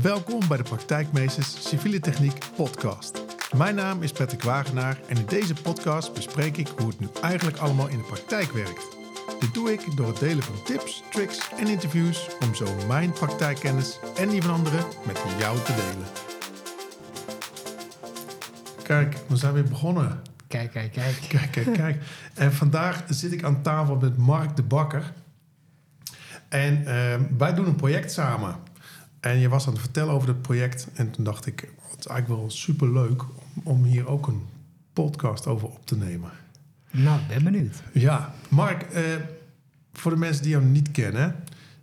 Welkom 0.00 0.48
bij 0.48 0.56
de 0.56 0.62
Praktijkmeesters 0.62 1.68
Civiele 1.68 2.00
Techniek 2.00 2.38
podcast. 2.56 3.22
Mijn 3.56 3.74
naam 3.74 4.02
is 4.02 4.12
Patrick 4.12 4.42
Wagenaar 4.42 4.98
en 5.08 5.16
in 5.16 5.26
deze 5.26 5.54
podcast 5.54 6.14
bespreek 6.14 6.56
ik 6.56 6.68
hoe 6.68 6.86
het 6.88 7.00
nu 7.00 7.08
eigenlijk 7.22 7.56
allemaal 7.56 7.88
in 7.88 7.96
de 7.96 8.04
praktijk 8.04 8.52
werkt. 8.52 8.96
Dit 9.40 9.54
doe 9.54 9.72
ik 9.72 9.96
door 9.96 10.06
het 10.06 10.18
delen 10.18 10.42
van 10.42 10.62
tips, 10.64 11.02
tricks 11.10 11.50
en 11.58 11.66
interviews 11.66 12.28
om 12.40 12.54
zo 12.54 12.66
mijn 12.88 13.12
praktijkkennis 13.12 13.98
en 14.16 14.28
die 14.28 14.42
van 14.42 14.54
anderen 14.54 14.84
met 15.06 15.22
jou 15.38 15.58
te 15.58 15.74
delen. 15.74 16.08
Kijk, 18.82 19.16
we 19.28 19.36
zijn 19.36 19.52
weer 19.52 19.64
begonnen. 19.68 20.22
Kijk, 20.48 20.70
kijk, 20.70 20.92
kijk. 20.92 21.16
Kijk, 21.28 21.50
kijk, 21.50 21.72
kijk. 21.72 22.02
En 22.34 22.52
vandaag 22.52 23.04
zit 23.08 23.32
ik 23.32 23.42
aan 23.42 23.62
tafel 23.62 23.96
met 23.96 24.16
Mark 24.16 24.56
de 24.56 24.62
Bakker. 24.62 25.12
En 26.48 26.80
uh, 26.80 27.14
wij 27.38 27.54
doen 27.54 27.66
een 27.66 27.76
project 27.76 28.12
samen. 28.12 28.70
En 29.22 29.38
je 29.38 29.48
was 29.48 29.66
aan 29.66 29.72
het 29.72 29.82
vertellen 29.82 30.14
over 30.14 30.28
het 30.28 30.42
project. 30.42 30.88
En 30.94 31.10
toen 31.10 31.24
dacht 31.24 31.46
ik, 31.46 31.60
het 31.90 31.98
is 31.98 32.06
eigenlijk 32.06 32.40
wel 32.40 32.50
super 32.50 32.92
leuk 32.92 33.22
om, 33.22 33.62
om 33.64 33.84
hier 33.84 34.08
ook 34.08 34.26
een 34.26 34.42
podcast 34.92 35.46
over 35.46 35.68
op 35.68 35.86
te 35.86 35.96
nemen. 35.96 36.30
Nou, 36.90 37.20
ik 37.20 37.28
ben 37.28 37.44
benieuwd. 37.44 37.82
Ja, 37.92 38.34
Mark, 38.48 38.94
uh, 38.94 39.00
voor 39.92 40.10
de 40.10 40.16
mensen 40.16 40.42
die 40.42 40.52
jou 40.52 40.64
niet 40.64 40.90
kennen, 40.90 41.36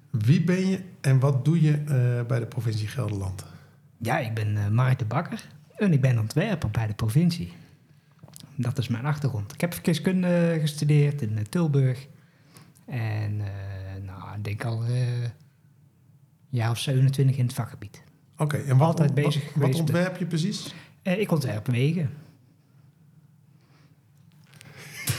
wie 0.09 0.43
ben 0.43 0.67
je 0.67 0.79
en 1.01 1.19
wat 1.19 1.45
doe 1.45 1.61
je 1.61 1.71
uh, 1.71 2.27
bij 2.27 2.39
de 2.39 2.45
provincie 2.45 2.87
Gelderland? 2.87 3.45
Ja, 3.97 4.19
ik 4.19 4.33
ben 4.33 4.55
uh, 4.55 4.67
Mark 4.67 4.99
de 4.99 5.05
Bakker 5.05 5.47
en 5.75 5.93
ik 5.93 6.01
ben 6.01 6.19
ontwerper 6.19 6.69
bij 6.69 6.87
de 6.87 6.93
provincie. 6.93 7.53
Dat 8.55 8.77
is 8.77 8.87
mijn 8.87 9.05
achtergrond. 9.05 9.53
Ik 9.53 9.61
heb 9.61 9.73
verkeerskunde 9.73 10.57
gestudeerd 10.59 11.21
in 11.21 11.45
Tilburg. 11.49 12.07
En 12.85 13.37
nou, 14.05 14.35
ik 14.35 14.43
denk 14.43 14.65
al 14.65 14.83
jaar 16.49 16.71
of 16.71 16.77
27 16.77 17.37
in 17.37 17.45
het 17.45 17.53
vakgebied. 17.53 18.01
Oké, 18.33 18.43
okay, 18.43 18.67
en 18.67 18.77
wat, 18.77 18.87
Altijd 18.87 19.13
bezig 19.13 19.53
wat, 19.53 19.69
wat 19.69 19.79
ontwerp 19.79 20.17
je 20.17 20.25
precies? 20.25 20.73
Uh, 21.03 21.19
ik 21.19 21.31
ontwerp 21.31 21.67
wegen. 21.67 22.09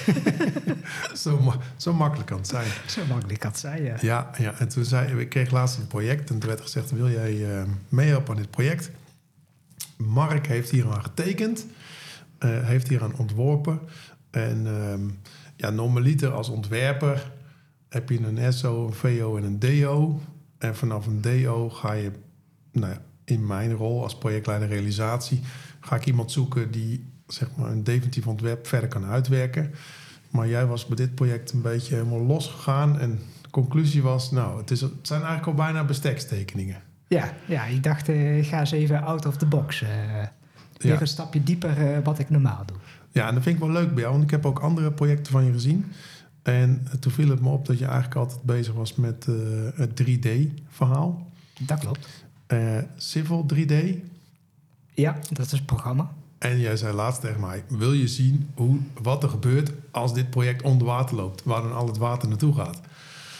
zo, 1.22 1.40
ma 1.40 1.56
zo 1.76 1.92
makkelijk 1.92 2.28
kan 2.28 2.38
het 2.38 2.48
zijn. 2.48 2.70
Zo 2.86 3.06
makkelijk 3.08 3.40
kan 3.40 3.50
het 3.50 3.58
zijn, 3.58 3.82
ja. 3.82 3.96
Ja, 4.00 4.30
ja. 4.38 4.54
en 4.58 4.68
toen 4.68 4.84
zei 4.84 5.20
ik 5.20 5.28
kreeg 5.28 5.50
laatst 5.50 5.78
een 5.78 5.86
project 5.86 6.30
en 6.30 6.38
toen 6.38 6.48
werd 6.48 6.60
gezegd: 6.60 6.90
Wil 6.90 7.10
jij 7.10 7.34
uh, 7.34 7.62
meehelpen 7.88 8.34
aan 8.34 8.40
dit 8.40 8.50
project? 8.50 8.90
Mark 9.96 10.46
heeft 10.46 10.70
hier 10.70 10.92
aan 10.92 11.04
getekend, 11.04 11.66
uh, 12.40 12.66
heeft 12.66 12.88
hier 12.88 13.02
aan 13.02 13.16
ontworpen. 13.16 13.80
En 14.30 14.66
um, 14.66 15.18
ja, 15.56 15.70
normaliter 15.70 16.32
als 16.32 16.48
ontwerper 16.48 17.32
heb 17.88 18.08
je 18.08 18.18
een 18.18 18.52
SO, 18.52 18.86
een 18.86 18.92
VO 18.92 19.36
en 19.36 19.44
een 19.44 19.58
DO. 19.58 20.20
En 20.60 20.76
vanaf 20.76 21.06
een 21.06 21.20
DO 21.20 21.70
ga 21.70 21.92
je, 21.92 22.10
nou 22.72 22.92
ja, 22.92 22.98
in 23.24 23.46
mijn 23.46 23.72
rol 23.72 24.02
als 24.02 24.18
projectleider 24.18 24.68
realisatie, 24.68 25.40
ga 25.80 25.96
ik 25.96 26.06
iemand 26.06 26.32
zoeken 26.32 26.70
die 26.70 27.04
zeg 27.26 27.48
maar 27.56 27.70
een 27.70 27.84
definitief 27.84 28.26
ontwerp 28.26 28.66
verder 28.66 28.88
kan 28.88 29.04
uitwerken. 29.04 29.74
Maar 30.30 30.48
jij 30.48 30.66
was 30.66 30.86
bij 30.86 30.96
dit 30.96 31.14
project 31.14 31.52
een 31.52 31.62
beetje 31.62 31.94
helemaal 31.94 32.20
losgegaan. 32.20 32.98
En 32.98 33.18
de 33.42 33.50
conclusie 33.50 34.02
was, 34.02 34.30
nou, 34.30 34.58
het, 34.58 34.70
is, 34.70 34.80
het 34.80 34.92
zijn 35.02 35.22
eigenlijk 35.22 35.48
al 35.58 35.64
bijna 35.64 35.84
bestekstekeningen. 35.84 36.82
Ja, 37.08 37.32
ja 37.46 37.64
ik 37.64 37.82
dacht, 37.82 38.08
uh, 38.08 38.38
ik 38.38 38.46
ga 38.46 38.60
eens 38.60 38.70
even 38.70 39.02
out 39.02 39.26
of 39.26 39.36
the 39.36 39.46
box. 39.46 39.82
Uh, 39.82 39.88
weer 40.76 40.92
ja. 40.92 41.00
een 41.00 41.06
stapje 41.06 41.42
dieper 41.42 41.78
uh, 41.78 41.98
wat 42.04 42.18
ik 42.18 42.30
normaal 42.30 42.62
doe. 42.66 42.76
Ja, 43.10 43.28
en 43.28 43.34
dat 43.34 43.42
vind 43.42 43.54
ik 43.54 43.62
wel 43.62 43.72
leuk 43.72 43.94
bij 43.94 44.00
jou, 44.00 44.12
want 44.12 44.24
ik 44.24 44.30
heb 44.30 44.46
ook 44.46 44.58
andere 44.58 44.92
projecten 44.92 45.32
van 45.32 45.44
je 45.44 45.52
gezien. 45.52 45.92
En 46.42 46.86
toen 47.00 47.12
viel 47.12 47.28
het 47.28 47.40
me 47.40 47.48
op 47.48 47.66
dat 47.66 47.78
je 47.78 47.84
eigenlijk 47.84 48.14
altijd 48.14 48.42
bezig 48.42 48.74
was 48.74 48.94
met 48.94 49.26
uh, 49.28 49.36
het 49.74 50.02
3D-verhaal. 50.02 51.30
Dat 51.58 51.78
klopt. 51.78 52.08
Uh, 52.48 52.78
Civil 52.96 53.46
3D. 53.54 53.74
Ja, 54.94 55.18
dat 55.30 55.46
is 55.46 55.52
het 55.52 55.66
programma. 55.66 56.12
En 56.38 56.58
jij 56.58 56.76
zei 56.76 56.94
laatst 56.94 57.20
tegen 57.20 57.40
mij: 57.40 57.64
Wil 57.68 57.92
je 57.92 58.08
zien 58.08 58.50
hoe, 58.54 58.78
wat 59.02 59.22
er 59.22 59.28
gebeurt 59.28 59.72
als 59.90 60.14
dit 60.14 60.30
project 60.30 60.62
onder 60.62 60.86
water 60.86 61.16
loopt, 61.16 61.42
waar 61.44 61.62
dan 61.62 61.74
al 61.74 61.86
het 61.86 61.96
water 61.96 62.28
naartoe 62.28 62.54
gaat? 62.54 62.80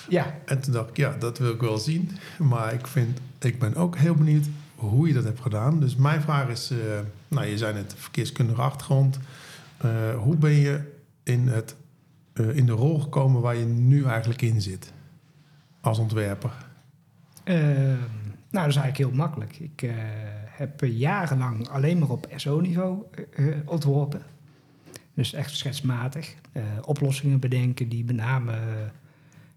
Ja. 0.08 0.34
En 0.44 0.60
toen 0.60 0.72
dacht 0.72 0.88
ik: 0.88 0.96
Ja, 0.96 1.16
dat 1.18 1.38
wil 1.38 1.52
ik 1.52 1.60
wel 1.60 1.78
zien. 1.78 2.10
Maar 2.38 2.72
ik, 2.72 2.86
vind, 2.86 3.18
ik 3.38 3.58
ben 3.58 3.74
ook 3.74 3.96
heel 3.96 4.14
benieuwd 4.14 4.46
hoe 4.74 5.08
je 5.08 5.14
dat 5.14 5.24
hebt 5.24 5.40
gedaan. 5.40 5.80
Dus 5.80 5.96
mijn 5.96 6.22
vraag 6.22 6.48
is: 6.48 6.70
uh, 6.70 6.78
Nou, 7.28 7.46
je 7.46 7.58
zei 7.58 7.74
net 7.74 7.94
verkeerskundige 7.96 8.60
achtergrond. 8.60 9.18
hoe 10.16 10.36
ben 10.36 10.52
je 10.52 10.80
in 11.22 11.48
het 11.48 11.74
uh, 12.34 12.56
in 12.56 12.66
de 12.66 12.72
rol 12.72 13.00
gekomen 13.00 13.40
waar 13.40 13.56
je 13.56 13.64
nu 13.64 14.04
eigenlijk 14.04 14.42
in 14.42 14.60
zit 14.60 14.92
als 15.80 15.98
ontwerper? 15.98 16.50
Uh, 17.44 17.56
nou, 18.50 18.66
dat 18.66 18.66
is 18.66 18.76
eigenlijk 18.76 18.96
heel 18.96 19.10
makkelijk. 19.10 19.58
Ik 19.58 19.82
uh, 19.82 19.92
heb 20.46 20.80
jarenlang 20.84 21.68
alleen 21.68 21.98
maar 21.98 22.10
op 22.10 22.28
SO-niveau 22.36 23.04
ontworpen. 23.64 24.22
Dus 25.14 25.32
echt 25.32 25.50
schetsmatig. 25.56 26.34
oplossingen 26.84 27.40
bedenken 27.40 27.88
die 27.88 28.04
met 28.04 28.16
name 28.16 28.58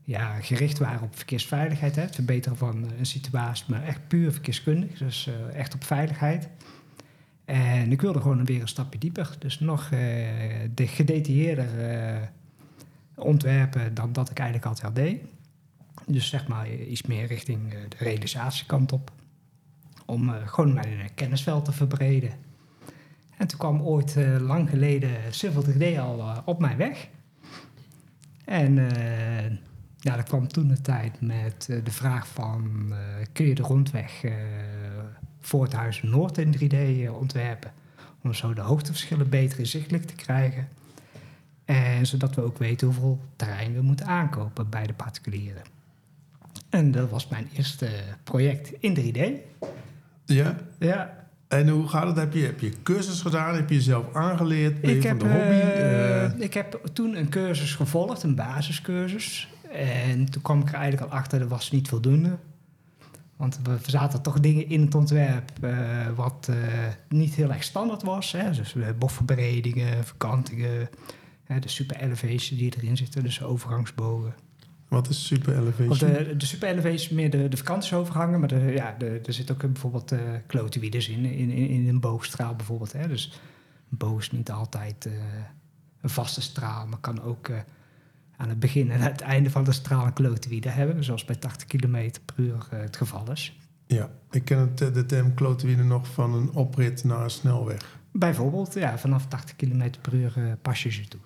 ja, 0.04 0.40
gericht 0.40 0.78
waren 0.78 1.02
op 1.02 1.16
verkeersveiligheid. 1.16 1.96
Hè, 1.96 2.02
het 2.02 2.16
verbeteren 2.16 2.58
van 2.58 2.92
een 2.98 3.06
situatie, 3.06 3.66
maar 3.68 3.84
echt 3.84 4.08
puur 4.08 4.32
verkeerskundig. 4.32 4.98
Dus 4.98 5.30
echt 5.54 5.74
op 5.74 5.84
veiligheid. 5.84 6.50
En 7.46 7.92
ik 7.92 8.02
wilde 8.02 8.22
gewoon 8.22 8.46
weer 8.46 8.62
een 8.62 8.68
stapje 8.68 9.00
dieper. 9.00 9.36
Dus 9.40 9.60
nog 9.60 9.90
de 10.74 10.88
gedetailleerder 10.88 11.68
ontwerpen 13.16 13.94
dan 13.94 14.14
dat 14.14 14.30
ik 14.30 14.40
eigenlijk 14.40 14.68
altijd 14.68 14.88
al 14.88 15.04
deed. 15.04 15.22
Dus 16.06 16.30
zeg 16.30 16.48
maar 16.48 16.72
iets 16.72 17.02
meer 17.02 17.26
richting 17.26 17.70
de 17.70 17.98
realisatiekant 17.98 18.92
op. 18.92 19.12
Om 20.06 20.30
uh, 20.30 20.36
gewoon 20.46 20.74
mijn 20.74 21.10
kennisveld 21.16 21.66
te 21.66 21.72
verbreden. 21.72 22.32
En 23.38 23.48
toen 23.48 23.60
kwam 23.60 23.82
ooit 23.82 24.16
uh, 24.16 24.40
lang 24.40 24.70
geleden 24.70 25.10
Civil 25.30 25.64
3D 25.64 26.00
al 26.00 26.20
uh, 26.20 26.38
op 26.46 26.60
mijn 26.60 26.78
weg. 26.78 27.08
En 28.46 28.76
ja, 30.00 30.16
dat 30.16 30.26
kwam 30.26 30.48
toen 30.48 30.68
de 30.68 30.82
tijd 30.82 31.22
met 31.22 31.66
de 31.84 31.92
vraag 31.92 32.28
van... 32.28 32.94
kun 33.32 33.46
je 33.46 33.56
de 33.56 33.62
rondweg 33.62 34.24
voor 35.42 35.64
het 35.64 35.74
Huis 35.74 36.02
Noord 36.02 36.38
in 36.38 36.56
3D 36.58 37.10
ontwerpen? 37.12 37.72
Om 38.22 38.34
zo 38.34 38.54
de 38.54 38.62
hoogteverschillen 38.62 39.30
beter 39.30 39.60
inzichtelijk 39.60 40.04
te 40.04 40.16
krijgen... 40.16 40.68
En 41.66 42.06
zodat 42.06 42.36
we 42.36 42.42
ook 42.42 42.58
weten 42.58 42.88
hoeveel 42.88 43.20
terrein 43.36 43.74
we 43.74 43.82
moeten 43.82 44.06
aankopen 44.06 44.70
bij 44.70 44.88
de 44.88 44.94
particulieren. 44.94 45.62
En 46.70 46.92
dat 46.92 47.10
was 47.10 47.28
mijn 47.28 47.50
eerste 47.56 47.90
project 48.24 48.72
in 48.80 48.98
3D. 48.98 49.20
Ja? 50.26 50.56
Ja. 50.80 51.22
En 51.48 51.70
hoe 51.70 51.88
gaat 51.88 52.08
het? 52.08 52.16
Heb 52.16 52.34
je, 52.34 52.46
heb 52.46 52.60
je 52.60 52.72
cursus 52.84 53.22
gedaan? 53.22 53.56
Heb 53.56 53.70
je 53.70 53.76
jezelf 53.76 54.16
aangeleerd? 54.16 54.82
Ben 54.82 54.90
je 54.90 54.96
ik 54.96 55.02
van 55.02 55.10
heb, 55.10 55.20
de 55.20 55.26
hobby? 55.26 56.36
Uh, 56.36 56.46
ik 56.46 56.54
heb 56.54 56.82
toen 56.94 57.16
een 57.16 57.30
cursus 57.30 57.76
gevolgd, 57.76 58.24
een 58.24 58.36
basiscursus. 58.36 59.50
En 59.72 60.30
toen 60.30 60.42
kwam 60.42 60.62
ik 60.62 60.68
er 60.68 60.74
eigenlijk 60.74 61.12
al 61.12 61.18
achter, 61.18 61.40
dat 61.40 61.50
was 61.50 61.72
niet 61.72 61.88
voldoende. 61.88 62.38
Want 63.36 63.60
we 63.64 63.78
zaten 63.86 64.22
toch 64.22 64.40
dingen 64.40 64.70
in 64.70 64.82
het 64.82 64.96
ontwerp 64.96 65.52
uh, 65.64 66.08
wat 66.16 66.50
niet 67.10 67.34
heel 67.34 67.52
erg 67.52 67.64
standaard 67.64 68.04
was. 68.04 68.32
Hè? 68.32 68.52
Dus 68.52 68.76
bofverbredingen, 68.98 70.04
verkantingen, 70.04 70.90
de 71.60 71.68
super 71.68 71.96
elevation 71.96 72.60
die 72.60 72.74
erin 72.78 72.98
zitten, 72.98 73.24
dus 73.24 73.44
overgangsbogen. 73.44 74.34
Wat 74.94 75.10
is 75.10 75.26
super 75.26 75.58
elevation? 75.58 75.98
de, 75.98 76.36
de 76.38 76.46
super 76.46 76.68
elevation 76.68 77.00
is 77.00 77.10
meer 77.10 77.30
de, 77.30 77.48
de 77.48 77.58
vakantiesovergangen, 77.58 78.40
maar 78.40 78.50
de, 78.50 78.60
ja, 78.60 78.96
de, 78.98 79.22
er 79.26 79.34
zit 79.34 79.52
ook 79.52 79.60
bijvoorbeeld 79.60 80.12
uh, 80.12 80.20
klotenwieders 80.48 81.10
in, 81.10 81.26
in, 81.26 81.50
in, 81.50 81.70
in, 81.70 81.88
een 81.88 82.00
boogstraal 82.00 82.56
bijvoorbeeld. 82.56 82.94
Hè. 82.94 83.08
Dus 83.08 83.40
een 83.92 83.98
boog 83.98 84.20
is 84.20 84.32
niet 84.32 84.52
altijd 84.52 85.06
uh, 85.06 85.14
een 86.02 86.10
vaste 86.10 86.42
straal, 86.42 86.88
maar 86.88 87.00
kan 87.00 87.22
ook 87.22 87.48
uh, 87.48 87.58
aan 88.38 88.50
het 88.50 88.60
begin 88.60 88.92
en 88.92 89.00
het 89.00 89.22
einde 89.22 89.50
van 89.50 89.64
de 89.64 89.72
straal 89.72 90.06
een 90.06 90.64
hebben, 90.70 91.04
zoals 91.04 91.26
bij 91.26 91.36
80 91.36 91.68
km 91.68 92.12
per 92.26 92.44
uur 92.44 92.68
het 92.70 92.98
geval 92.98 93.32
is. 93.32 93.58
Ja, 93.86 94.12
ik 94.32 94.46
ken 94.46 94.60
het, 94.60 94.78
de 94.78 95.06
term 95.06 95.34
klotenwieder 95.34 95.86
nog 95.86 96.08
van 96.08 96.34
een 96.34 96.52
oprit 96.54 97.04
naar 97.04 97.24
een 97.24 97.30
snelweg. 97.30 98.00
Bijvoorbeeld, 98.12 98.74
ja, 98.74 98.98
vanaf 98.98 99.28
80 99.28 99.56
km 99.56 99.90
per 100.02 100.14
uur 100.14 100.58
pas 100.62 100.84
je 100.84 100.92
ze 100.92 101.08
toe. 101.08 101.20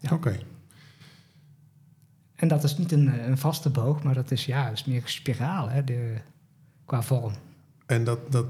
Ja. 0.00 0.10
Oké. 0.12 0.38
En 2.34 2.48
dat 2.48 2.64
is 2.64 2.76
niet 2.76 2.92
een, 2.92 3.28
een, 3.28 3.38
vaste 3.38 3.70
boog, 3.70 4.02
maar 4.02 4.14
dat 4.14 4.30
is, 4.30 4.44
ja, 4.44 4.64
dat 4.64 4.72
is 4.72 4.84
meer 4.84 5.02
een 5.02 5.08
spiraal 5.08 5.68
hè, 5.68 5.84
de, 5.84 6.14
qua 6.84 7.02
vorm. 7.02 7.32
En 7.86 8.04
dat, 8.04 8.32
dat, 8.32 8.46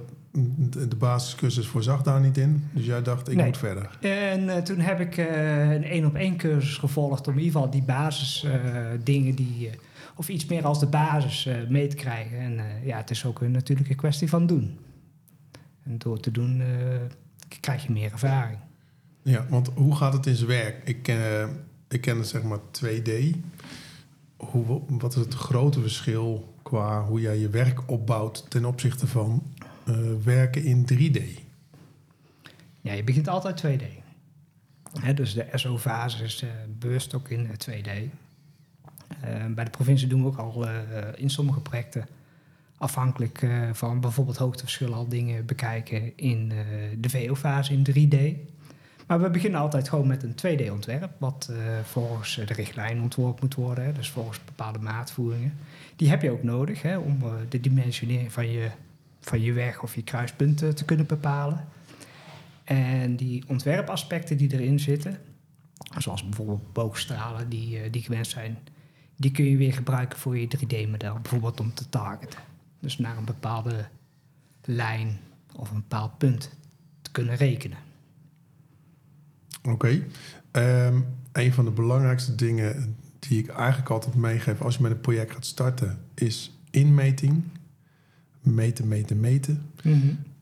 de 0.89 0.97
basiscursus 0.99 1.67
voorzag 1.67 2.03
daar 2.03 2.21
niet 2.21 2.37
in, 2.37 2.69
dus 2.73 2.85
jij 2.85 3.03
dacht, 3.03 3.29
ik 3.29 3.37
nee. 3.37 3.47
moet 3.47 3.59
verder. 3.59 3.99
En 4.01 4.43
uh, 4.43 4.57
toen 4.57 4.79
heb 4.79 5.01
ik 5.01 5.17
uh, 5.17 5.71
een 5.71 5.85
één-op-één 5.85 6.37
cursus 6.37 6.77
gevolgd 6.77 7.29
om 7.29 7.33
in 7.33 7.39
ieder 7.39 7.53
geval 7.53 7.71
die 7.71 7.83
basisdingen 7.83 9.31
uh, 9.31 9.37
die, 9.37 9.71
of 10.15 10.29
iets 10.29 10.47
meer 10.47 10.65
als 10.65 10.81
de 10.81 10.87
basis 10.87 11.49
mee 11.69 11.87
te 11.87 11.97
krijgen. 11.97 12.39
En 12.39 12.61
ja, 12.85 12.97
het 12.97 13.11
is 13.11 13.25
ook 13.25 13.41
een, 13.41 13.51
natuurlijk 13.51 13.89
een 13.89 13.97
kwestie 13.97 14.29
van 14.29 14.47
doen. 14.47 14.79
En 15.83 15.99
door 15.99 16.21
te 16.21 16.31
doen 16.31 16.63
krijg 17.61 17.87
je 17.87 17.93
meer 17.93 18.13
ervaring. 18.13 18.59
Ja, 19.23 19.47
want 19.49 19.69
hoe 19.75 19.97
gaat 19.97 20.13
het 20.13 20.27
in 20.27 20.35
zijn 20.35 20.49
werk? 20.49 20.89
Ik 20.89 21.03
ken, 21.03 21.67
ik 21.89 22.01
ken 22.01 22.19
het 22.19 22.29
zeg 22.29 22.43
maar 22.43 22.59
2D. 22.59 23.11
Hoe, 24.37 24.83
wat 24.89 25.17
is 25.17 25.21
het 25.21 25.35
grote 25.35 25.81
verschil 25.81 26.55
qua 26.63 27.05
hoe 27.05 27.21
jij 27.21 27.39
je 27.39 27.49
werk 27.49 27.91
opbouwt 27.91 28.51
ten 28.51 28.65
opzichte 28.65 29.07
van 29.07 29.43
eh, 29.85 29.95
werken 30.25 30.65
in 30.65 30.87
3D? 30.93 31.41
Ja, 32.81 32.93
je 32.93 33.05
begint 33.05 33.29
altijd 33.29 33.65
2D. 33.67 33.85
Hè, 35.01 35.15
dus 35.15 35.35
de 35.35 35.47
SO-fase 35.55 36.25
is 36.25 36.43
eh, 36.43 36.49
bewust 36.79 37.15
ook 37.15 37.29
in 37.29 37.47
2D. 37.47 37.91
Eh, 39.21 39.47
bij 39.47 39.65
de 39.65 39.71
provincie 39.71 40.09
doen 40.09 40.23
we 40.23 40.27
ook 40.27 40.37
al 40.37 40.67
eh, 40.67 40.79
in 41.17 41.31
sommige 41.31 41.61
projecten 41.61 42.07
afhankelijk 42.81 43.43
eh, 43.43 43.69
van 43.73 44.01
bijvoorbeeld 44.01 44.37
hoogteverschillen 44.37 44.95
al 44.95 45.09
dingen 45.09 45.47
bekijken 45.47 46.17
in 46.17 46.53
eh, 46.53 46.59
de 46.99 47.11
VO-fase 47.11 47.73
in 47.73 47.87
3D. 47.91 48.17
Maar 49.11 49.21
we 49.21 49.31
beginnen 49.31 49.61
altijd 49.61 49.89
gewoon 49.89 50.07
met 50.07 50.23
een 50.23 50.35
2D-ontwerp, 50.35 51.11
wat 51.19 51.49
eh, 51.51 51.57
volgens 51.83 52.35
de 52.35 52.55
richtlijn 52.55 53.01
ontworpen 53.01 53.39
moet 53.43 53.55
worden, 53.55 53.95
dus 53.95 54.11
volgens 54.11 54.45
bepaalde 54.45 54.79
maatvoeringen. 54.79 55.59
Die 55.97 56.09
heb 56.09 56.23
je 56.23 56.31
ook 56.31 56.43
nodig 56.43 56.83
hè, 56.83 56.99
om 56.99 57.23
eh, 57.23 57.33
de 57.49 57.61
dimensionering 57.61 58.33
van 58.33 58.51
je, 58.51 58.71
van 59.21 59.41
je 59.41 59.53
weg 59.53 59.83
of 59.83 59.95
je 59.95 60.03
kruispunten 60.03 60.75
te 60.75 60.85
kunnen 60.85 61.07
bepalen. 61.07 61.65
En 62.65 63.17
die 63.17 63.45
ontwerpaspecten 63.47 64.37
die 64.37 64.53
erin 64.53 64.81
zitten, 64.81 65.19
zoals 65.99 66.25
bijvoorbeeld 66.25 66.73
boogstralen 66.73 67.49
die, 67.49 67.81
eh, 67.81 67.93
die 67.93 68.03
gewenst 68.03 68.31
zijn, 68.31 68.59
die 69.17 69.31
kun 69.31 69.45
je 69.45 69.57
weer 69.57 69.73
gebruiken 69.73 70.19
voor 70.19 70.39
je 70.39 70.49
3D-model, 70.49 71.15
bijvoorbeeld 71.15 71.61
om 71.61 71.75
te 71.75 71.89
targeten. 71.89 72.41
Dus 72.81 72.99
naar 72.99 73.17
een 73.17 73.25
bepaalde 73.25 73.89
lijn 74.65 75.19
of 75.57 75.71
een 75.71 75.77
bepaald 75.89 76.19
punt 76.19 76.51
te 77.03 77.11
kunnen 77.11 77.37
rekenen. 77.37 77.90
Oké. 79.63 80.03
Ehm, 80.51 81.01
een 81.33 81.53
van 81.53 81.65
de 81.65 81.71
belangrijkste 81.71 82.35
dingen 82.35 82.97
die 83.19 83.39
ik 83.39 83.49
eigenlijk 83.49 83.91
altijd 83.91 84.15
meegeef 84.15 84.61
als 84.61 84.77
je 84.77 84.83
met 84.83 84.91
een 84.91 85.01
project 85.01 85.33
gaat 85.33 85.47
starten, 85.47 85.99
is 86.15 86.59
inmeting. 86.71 87.43
Meten, 88.43 88.89
meten, 88.89 89.21
meten. 89.21 89.63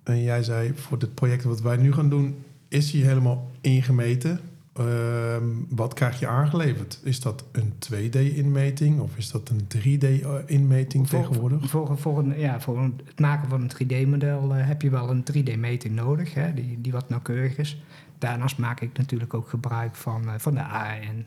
En 0.03 0.23
jij 0.23 0.43
zei 0.43 0.73
voor 0.75 0.99
het 0.99 1.15
project 1.15 1.45
wat 1.45 1.61
wij 1.61 1.77
nu 1.77 1.93
gaan 1.93 2.09
doen, 2.09 2.37
is 2.69 2.93
hij 2.93 3.01
helemaal 3.01 3.51
ingemeten. 3.61 4.41
Ehm, 4.79 5.45
wat 5.69 5.95
krijg 5.95 6.19
je 6.19 6.27
aangeleverd? 6.27 7.01
Is 7.05 7.21
dat 7.21 7.45
een 7.53 7.73
2D-inmeting 7.79 9.01
of 9.01 9.17
is 9.17 9.31
dat 9.31 9.49
een 9.49 9.67
3D-inmeting 9.69 11.07
tegenwoordig? 11.09 11.71
Voor, 11.71 11.99
voor, 11.99 12.19
een, 12.19 12.39
ja, 12.39 12.61
voor 12.61 12.79
een- 12.79 13.01
het 13.05 13.19
maken 13.21 13.49
van 13.49 13.61
een 13.61 13.69
3D-model 13.69 14.55
eh, 14.55 14.67
heb 14.67 14.83
je 14.83 14.91
wel 14.91 15.11
een 15.11 15.25
3D-meting 15.33 15.95
nodig, 15.95 16.35
hè, 16.35 16.55
die, 16.55 16.81
die 16.81 16.93
wat 16.93 17.09
nauwkeurig 17.09 17.57
is. 17.59 17.83
Daarnaast 18.19 18.59
maak 18.59 18.81
ik 18.81 18.99
natuurlijk 18.99 19.35
ook 19.35 19.49
gebruik 19.49 19.95
van, 19.95 20.29
eh, 20.29 20.35
van 20.39 20.55
de 20.55 20.63
AN, 20.65 21.25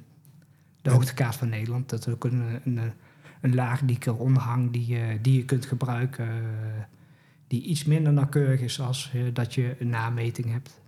de 0.82 0.90
hoogtekaart 0.90 1.36
van 1.36 1.50
Nederland. 1.50 1.90
Dat 1.90 2.08
is 2.08 2.14
ook 2.14 2.24
een, 2.24 2.44
een, 2.66 2.80
een 3.42 3.56
laag 3.56 3.82
die 3.82 3.96
ik 3.96 4.06
eronder 4.06 4.42
hang, 4.44 4.72
die, 4.72 4.88
je- 4.88 5.18
die 5.22 5.38
je 5.38 5.46
kunt 5.46 5.66
gebruiken, 5.66 6.26
eh, 6.28 6.34
die 7.48 7.64
iets 7.64 7.84
minder 7.86 8.14
nauwkeurig 8.14 8.60
is 8.62 8.80
als 8.82 9.12
eh, 9.14 9.22
dat 9.34 9.54
je 9.54 9.76
een 9.80 9.90
nameting 9.90 10.52
hebt. 10.52 10.81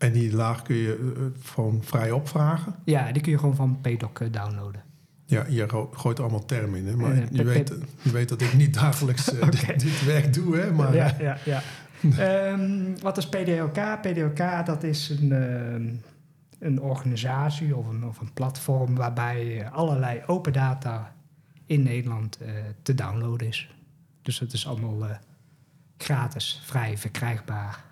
En 0.00 0.12
die 0.12 0.34
laag 0.34 0.62
kun 0.62 0.76
je 0.76 1.12
eh, 1.16 1.46
gewoon 1.50 1.82
vrij 1.82 2.10
opvragen. 2.10 2.74
Ja, 2.84 3.12
die 3.12 3.22
kun 3.22 3.32
je 3.32 3.38
gewoon 3.38 3.56
van 3.56 3.80
PDOC 3.80 4.20
eh, 4.20 4.32
downloaden. 4.32 4.82
Ja, 5.26 5.44
je 5.48 5.86
gooit 5.92 6.20
allemaal 6.20 6.44
termen 6.44 6.78
in, 6.78 6.86
hè? 6.86 6.96
maar 6.96 7.12
Eh, 7.12 7.22
je, 7.30 7.44
weet, 7.44 7.72
je 8.02 8.10
weet 8.10 8.28
dat 8.28 8.40
ik 8.40 8.54
niet 8.54 8.74
dagelijks 8.74 9.38
eh, 9.38 9.50
dit, 9.76 10.04
werk 10.04 10.34
doe, 10.34 10.56
hè? 10.56 10.72
Maar 10.72 10.94
ja, 10.94 11.16
ja, 11.18 11.36
ja. 11.44 11.62
Ehm, 12.16 13.00
wat 13.02 13.16
is 13.16 13.28
PDOK? 13.28 14.00
PDOK 14.00 14.66
dat 14.66 14.82
is 14.82 15.08
een, 15.08 15.32
ehm, 15.32 15.88
een 16.60 16.80
organisatie 16.80 17.76
of 17.76 17.86
een, 17.86 18.04
of 18.04 18.20
een 18.20 18.32
platform 18.32 18.94
waarbij 18.94 19.60
eh, 19.60 19.72
allerlei 19.72 20.22
open 20.26 20.52
data 20.52 21.14
in 21.66 21.82
Nederland 21.82 22.36
eh, 22.36 22.52
te 22.82 22.94
downloaden 22.94 23.46
is. 23.46 23.74
Dus 24.22 24.38
het 24.38 24.52
is 24.52 24.66
allemaal 24.66 25.04
eh, 25.04 25.16
gratis, 25.96 26.62
vrij 26.64 26.98
verkrijgbaar. 26.98 27.84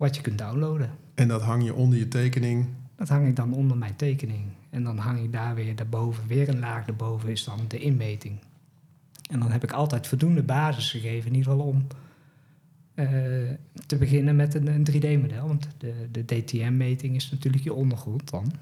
Wat 0.00 0.16
je 0.16 0.22
kunt 0.22 0.38
downloaden. 0.38 0.90
En 1.14 1.28
dat 1.28 1.42
hang 1.42 1.64
je 1.64 1.74
onder 1.74 1.98
je 1.98 2.08
tekening. 2.08 2.66
Dat 2.96 3.08
hang 3.08 3.28
ik 3.28 3.36
dan 3.36 3.52
onder 3.52 3.76
mijn 3.76 3.96
tekening. 3.96 4.44
En 4.70 4.84
dan 4.84 4.98
hang 4.98 5.18
ik 5.18 5.32
daar 5.32 5.54
weer 5.54 5.76
daarboven, 5.76 6.26
weer 6.26 6.48
een 6.48 6.58
laag 6.58 6.84
daarboven 6.84 7.28
is 7.28 7.44
dan 7.44 7.58
de 7.68 7.78
inmeting. 7.78 8.38
En 9.30 9.40
dan 9.40 9.50
heb 9.50 9.62
ik 9.62 9.72
altijd 9.72 10.06
voldoende 10.06 10.42
basis 10.42 10.90
gegeven, 10.90 11.30
in 11.30 11.36
ieder 11.36 11.52
geval 11.52 11.66
om 11.66 11.86
eh, 12.94 13.06
te 13.86 13.96
beginnen 13.96 14.36
met 14.36 14.54
een, 14.54 14.66
een 14.66 14.86
3D-model. 14.90 15.46
Want 15.46 15.68
de, 15.78 16.08
de 16.10 16.24
DTM-meting 16.24 17.16
is 17.16 17.30
natuurlijk 17.30 17.64
je 17.64 17.72
ondergrond 17.72 18.30
dan. 18.30 18.52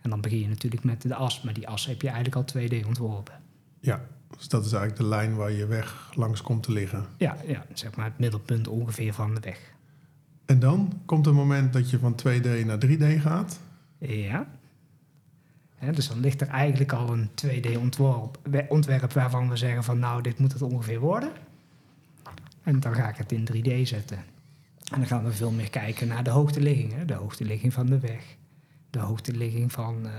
En 0.00 0.10
dan 0.10 0.20
begin 0.20 0.40
je 0.40 0.48
natuurlijk 0.48 0.84
met 0.84 1.02
de 1.02 1.14
as, 1.14 1.42
maar 1.42 1.54
die 1.54 1.68
as 1.68 1.86
heb 1.86 2.02
je 2.02 2.08
eigenlijk 2.08 2.36
al 2.36 2.62
2D 2.62 2.86
ontworpen. 2.86 3.34
Ja, 3.80 4.04
dus 4.36 4.48
dat 4.48 4.64
is 4.64 4.72
eigenlijk 4.72 5.02
de 5.02 5.08
lijn 5.08 5.36
waar 5.36 5.52
je 5.52 5.66
weg 5.66 6.12
langs 6.14 6.42
komt 6.42 6.62
te 6.62 6.72
liggen. 6.72 7.06
Ja, 7.16 7.36
ja, 7.46 7.66
zeg 7.72 7.96
maar 7.96 8.04
het 8.04 8.18
middelpunt 8.18 8.68
ongeveer 8.68 9.14
van 9.14 9.34
de 9.34 9.40
weg. 9.40 9.73
En 10.44 10.58
dan 10.58 10.92
komt 11.04 11.26
een 11.26 11.34
moment 11.34 11.72
dat 11.72 11.90
je 11.90 11.98
van 11.98 12.14
2D 12.14 12.64
naar 12.66 12.78
3D 12.86 13.20
gaat. 13.20 13.60
Ja. 13.98 14.46
Dus 15.94 16.08
dan 16.08 16.20
ligt 16.20 16.40
er 16.40 16.48
eigenlijk 16.48 16.92
al 16.92 17.12
een 17.12 17.28
2D-ontwerp 17.34 18.38
we- 18.42 18.66
ontwerp 18.68 19.12
waarvan 19.12 19.48
we 19.48 19.56
zeggen 19.56 19.84
van 19.84 19.98
nou, 19.98 20.22
dit 20.22 20.38
moet 20.38 20.52
het 20.52 20.62
ongeveer 20.62 21.00
worden. 21.00 21.30
En 22.62 22.80
dan 22.80 22.94
ga 22.94 23.08
ik 23.08 23.16
het 23.16 23.32
in 23.32 23.44
3D 23.44 23.86
zetten. 23.88 24.16
En 24.92 24.98
dan 24.98 25.06
gaan 25.06 25.24
we 25.24 25.32
veel 25.32 25.50
meer 25.50 25.70
kijken 25.70 26.08
naar 26.08 26.24
de 26.24 26.30
hoogteligging. 26.30 26.92
Hè? 26.92 27.04
De 27.04 27.14
hoogteligging 27.14 27.72
van 27.72 27.86
de 27.86 27.98
weg. 27.98 28.36
De 28.90 28.98
hoogteligging 28.98 29.72
van 29.72 30.06
eh, 30.06 30.12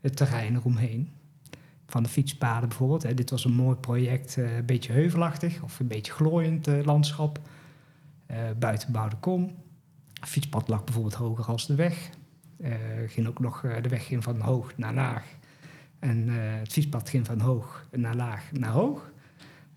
het 0.00 0.16
terrein 0.16 0.54
eromheen. 0.54 1.10
Van 1.86 2.02
de 2.02 2.08
fietspaden 2.08 2.68
bijvoorbeeld. 2.68 3.16
Dit 3.16 3.30
was 3.30 3.44
een 3.44 3.52
mooi 3.54 3.76
project, 3.76 4.36
eh, 4.36 4.56
een 4.56 4.66
beetje 4.66 4.92
heuvelachtig 4.92 5.62
of 5.62 5.80
een 5.80 5.86
beetje 5.88 6.12
glooiend 6.12 6.66
eh, 6.66 6.84
landschap. 6.84 7.40
Buiten 8.58 8.92
bouwde 8.92 9.16
kom. 9.16 9.54
Fietspad 10.20 10.68
lag 10.68 10.84
bijvoorbeeld 10.84 11.14
hoger 11.14 11.44
als 11.44 11.66
de 11.66 11.74
weg. 11.74 12.10
Eh, 12.56 12.72
ging 13.06 13.26
ook 13.26 13.38
nog, 13.38 13.64
eh, 13.64 13.82
de 13.82 13.88
weg 13.88 14.06
ging 14.06 14.22
van 14.22 14.40
hoog 14.40 14.72
naar 14.76 14.94
laag. 14.94 15.24
En 15.98 16.28
eh, 16.28 16.34
het 16.38 16.72
fietspad 16.72 17.08
ging 17.08 17.26
van 17.26 17.40
hoog 17.40 17.84
naar 17.90 18.16
laag 18.16 18.52
naar 18.52 18.70
hoog. 18.70 19.10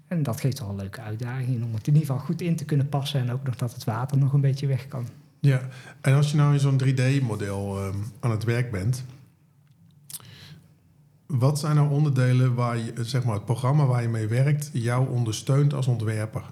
En 0.08 0.24
dat 0.24 0.40
geeft 0.40 0.60
wel 0.60 0.70
een 0.70 0.76
leuke 0.76 1.02
uitdaging 1.02 1.64
om 1.64 1.74
het 1.74 1.88
in 1.88 1.94
ieder 1.94 2.08
geval 2.08 2.26
goed 2.26 2.42
in 2.42 2.56
te 2.56 2.66
kunnen 2.66 2.90
passen. 2.90 3.20
En 3.20 3.32
ook 3.32 3.44
nog 3.44 3.56
dat 3.56 3.74
het 3.74 3.84
water 3.84 4.18
nog 4.18 4.34
een 4.34 4.42
beetje 4.42 4.68
weg 4.68 4.88
kan. 4.88 5.08
Ja, 5.40 5.68
en 6.02 6.16
als 6.16 6.32
je 6.32 6.38
nou 6.38 6.54
in 6.54 6.60
zo'n 6.60 6.82
3D-model 6.84 7.78
ehm, 7.78 7.98
aan 8.20 8.32
het 8.32 8.44
werk 8.44 8.72
bent, 8.72 9.04
wat 11.26 11.60
zijn 11.60 11.76
nou 11.76 11.90
onderdelen 11.90 12.54
waar 12.56 12.78
je, 12.78 12.94
zeg 13.02 13.24
maar, 13.24 13.34
het 13.34 13.46
programma 13.46 13.86
waar 13.86 14.02
je 14.02 14.08
mee 14.08 14.28
werkt, 14.28 14.70
jou 14.74 15.10
ondersteunt 15.10 15.74
als 15.74 15.88
ontwerper? 15.88 16.44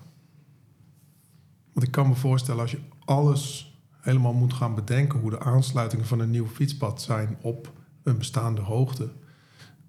Want 1.74 1.86
ik 1.86 1.92
kan 1.92 2.08
me 2.08 2.16
voorstellen, 2.16 2.62
als 2.62 2.72
je 2.72 2.80
alles 3.06 3.77
helemaal 4.08 4.34
moet 4.34 4.54
gaan 4.54 4.76
bedenken, 4.76 5.20
hoe 5.20 5.30
de 5.30 5.40
aansluitingen 5.40 6.06
van 6.06 6.20
een 6.20 6.30
nieuw 6.30 6.48
fietspad 6.48 7.02
zijn 7.02 7.38
op 7.42 7.74
een 8.04 8.18
bestaande 8.18 8.62
hoogte, 8.62 9.10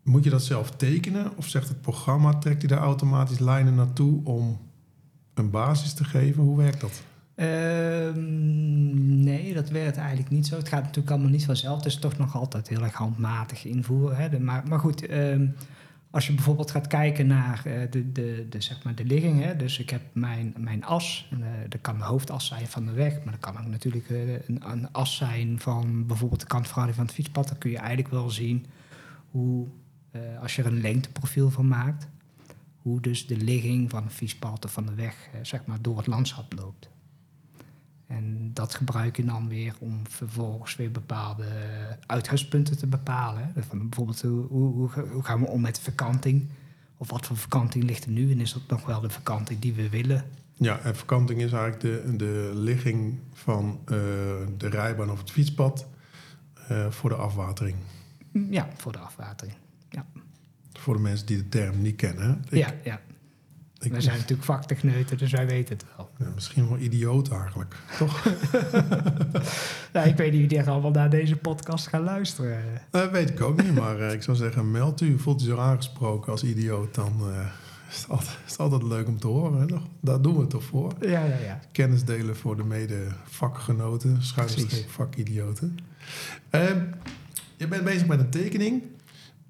moet 0.03 0.25
je 0.25 0.31
dat 0.31 0.43
zelf 0.43 0.71
tekenen? 0.71 1.37
Of 1.37 1.47
zegt 1.49 1.69
het 1.69 1.81
programma, 1.81 2.39
trekt 2.39 2.63
hij 2.63 2.77
daar 2.77 2.85
automatisch 2.85 3.39
lijnen 3.39 3.75
naartoe 3.75 4.25
om 4.25 4.59
een 5.35 5.51
basis 5.51 5.95
te 5.95 6.05
geven? 6.05 6.43
Hoe 6.43 6.57
werkt 6.57 6.81
dat? 6.81 7.03
Ehm, 7.35 9.21
nee, 9.21 9.55
dat 9.55 9.69
werkt 9.69 9.97
eigenlijk 9.97 10.31
niet 10.31 10.47
zo. 10.47 10.57
Het 10.57 10.69
gaat 10.69 10.83
natuurlijk 10.83 11.11
allemaal 11.11 11.31
niet 11.31 11.45
vanzelf. 11.45 11.77
Het 11.77 11.87
is 11.87 11.99
toch 11.99 12.19
nog 12.19 12.37
altijd 12.37 12.69
heel 12.69 12.83
erg 12.83 12.95
handmatig 12.95 13.65
invoeren. 13.65 14.17
Hè? 14.17 14.41
Maar, 14.41 14.63
maar 14.69 14.79
goed, 14.79 15.07
ehm, 15.07 15.47
als 16.11 16.27
je 16.27 16.33
bijvoorbeeld 16.33 16.71
gaat 16.71 16.87
kijken 16.87 17.27
naar 17.27 17.67
eh, 17.67 17.91
de, 17.91 18.13
de, 18.13 18.47
de, 18.49 18.61
zeg 18.61 18.83
maar 18.85 18.95
de 18.95 19.05
ligging. 19.05 19.43
Hè? 19.43 19.57
Dus 19.57 19.79
ik 19.79 19.91
heb 19.91 20.03
mijn, 20.13 20.55
mijn 20.59 20.85
as. 20.85 21.29
En, 21.31 21.43
eh, 21.43 21.49
dat 21.69 21.81
kan 21.81 21.99
de 21.99 22.05
hoofdas 22.05 22.47
zijn 22.47 22.67
van 22.67 22.87
de 22.87 22.93
weg. 22.93 23.25
Maar 23.25 23.33
dat 23.33 23.53
kan 23.53 23.59
ook 23.59 23.71
natuurlijk 23.71 24.11
eh, 24.11 24.33
een, 24.33 24.71
een 24.71 24.93
as 24.93 25.17
zijn 25.17 25.61
van 25.61 26.07
bijvoorbeeld 26.07 26.41
de 26.41 26.47
kantverhouding 26.47 26.97
van 26.97 27.07
het 27.07 27.15
fietspad. 27.15 27.49
Dan 27.49 27.59
kun 27.59 27.71
je 27.71 27.79
eigenlijk 27.79 28.09
wel 28.09 28.31
zien 28.31 28.67
hoe, 29.31 29.67
als 30.41 30.57
je 30.57 30.63
er 30.63 30.69
een 30.69 30.81
lengteprofiel 30.81 31.51
van 31.51 31.69
maakt... 31.69 32.09
hoe 32.83 33.01
dus 33.01 33.27
de 33.27 33.37
ligging 33.37 33.91
van 33.91 34.03
een 34.03 34.11
fietspad 34.11 34.65
of 34.65 34.73
van 34.73 34.87
de 34.87 34.95
weg 34.95 35.29
zeg 35.43 35.65
maar 35.67 35.83
door 35.83 35.97
het 35.97 36.07
landschap 36.07 36.53
loopt. 36.53 36.89
En 38.09 38.51
dat 38.55 38.75
gebruik 38.75 39.17
je 39.17 39.25
dan 39.25 39.49
weer 39.49 39.75
om 39.79 40.01
vervolgens 40.09 40.77
weer 40.77 40.91
bepaalde 40.91 41.47
uitgangspunten 42.07 42.79
te 42.79 42.87
bepalen. 42.87 43.53
Van 43.69 43.79
bijvoorbeeld, 43.89 44.23
hoe, 44.23 44.47
hoe, 44.47 44.73
hoe 44.75 44.89
ga- 44.89 45.07
hoe 45.07 45.23
gaan 45.23 45.41
we 45.41 45.47
om 45.47 45.61
met 45.61 45.75
de 45.75 45.81
verkanting? 45.83 46.49
Of 46.97 47.11
wat 47.11 47.27
voor 47.27 47.37
verkanting 47.37 47.85
ligt 47.85 48.05
er 48.05 48.11
nu? 48.11 48.33
En 48.33 48.41
is 48.41 48.53
dat 48.53 48.63
nog 48.69 48.87
wel 48.87 49.01
de 49.01 49.11
verkanting 49.11 49.61
die 49.61 49.73
we 49.73 49.89
willen? 49.89 50.25
Ja, 50.53 50.79
en 50.79 50.97
verkanting 50.97 51.41
is 51.41 51.53
eigenlijk 51.53 51.81
de, 51.81 52.17
de 52.17 52.51
ligging 52.55 53.19
van 53.33 53.81
eh, 53.85 53.95
de 54.57 54.69
rijbaan 54.69 55.11
of 55.11 55.19
het 55.19 55.31
fietspad 55.31 55.87
eh, 56.69 56.91
voor 56.91 57.11
de 57.11 57.17
afwatering. 57.17 57.77
Ja, 58.51 58.69
voor 58.77 58.93
de 58.93 58.99
afwatering. 58.99 59.57
Voor 60.73 60.95
de 60.95 61.01
mensen 61.03 61.27
die 61.27 61.37
de 61.37 61.49
term 61.49 61.83
niet 61.83 61.97
kennen. 61.97 62.43
Ik, 62.49 62.59
ja, 62.59 62.75
ja. 62.85 63.01
Ik- 63.81 63.91
Wij 63.93 64.01
zijn 64.01 64.17
natuurlijk 64.17 64.45
vaktechneuten, 64.45 65.19
dus 65.19 65.33
wij 65.33 65.47
weten 65.47 65.77
het 65.77 65.85
wel. 65.97 66.11
Ja, 66.19 66.27
misschien 66.35 66.69
wel 66.69 66.79
idioot 66.79 67.29
eigenlijk, 67.31 67.75
toch? 67.99 68.25
Ja, 69.93 70.03
ik 70.03 70.17
weet 70.17 70.33
niet 70.33 70.51
wie 70.51 70.59
er 70.59 70.71
allemaal 70.71 70.91
naar 70.91 71.11
deze 71.11 71.37
podcast 71.37 71.87
gaan 71.87 72.03
luisteren. 72.03 72.63
Dat 72.91 73.11
weet 73.11 73.31
ik 73.31 73.41
ook 73.41 73.63
niet, 73.63 73.75
maar 73.75 74.01
eh, 74.01 74.13
ik 74.13 74.23
zou 74.23 74.37
zeggen, 74.37 74.71
meld 74.71 75.01
u. 75.01 75.19
Voelt 75.19 75.43
u 75.43 75.45
zich 75.45 75.59
aangesproken 75.59 76.33
als 76.33 76.43
idioot, 76.45 76.95
dan 76.95 77.13
eh, 77.21 77.47
is, 77.91 77.97
het 78.01 78.09
altijd, 78.11 78.37
is 78.47 78.51
het 78.51 78.61
altijd 78.61 78.83
leuk 78.83 79.07
om 79.09 79.19
te 79.19 79.27
horen. 79.27 79.61
Hè? 79.61 79.67
toch? 79.67 79.83
Daar 80.01 80.23
doen 80.23 80.35
we 80.35 80.41
het 80.41 80.51
toch 80.51 80.65
voor. 80.65 80.93
Ja, 81.01 81.25
ja, 81.25 81.37
ja. 81.45 81.61
Kennis 81.73 82.05
delen 82.05 82.37
voor 82.37 82.57
de 82.57 82.65
mede-vakgenoten, 82.65 84.23
schuinstreep 84.23 84.91
vakidioten. 84.91 85.77
Ehm, 86.51 86.79
je 87.57 87.69
bent 87.69 87.85
bezig 87.85 88.07
met 88.07 88.21
een 88.21 88.31
tekening 88.31 88.83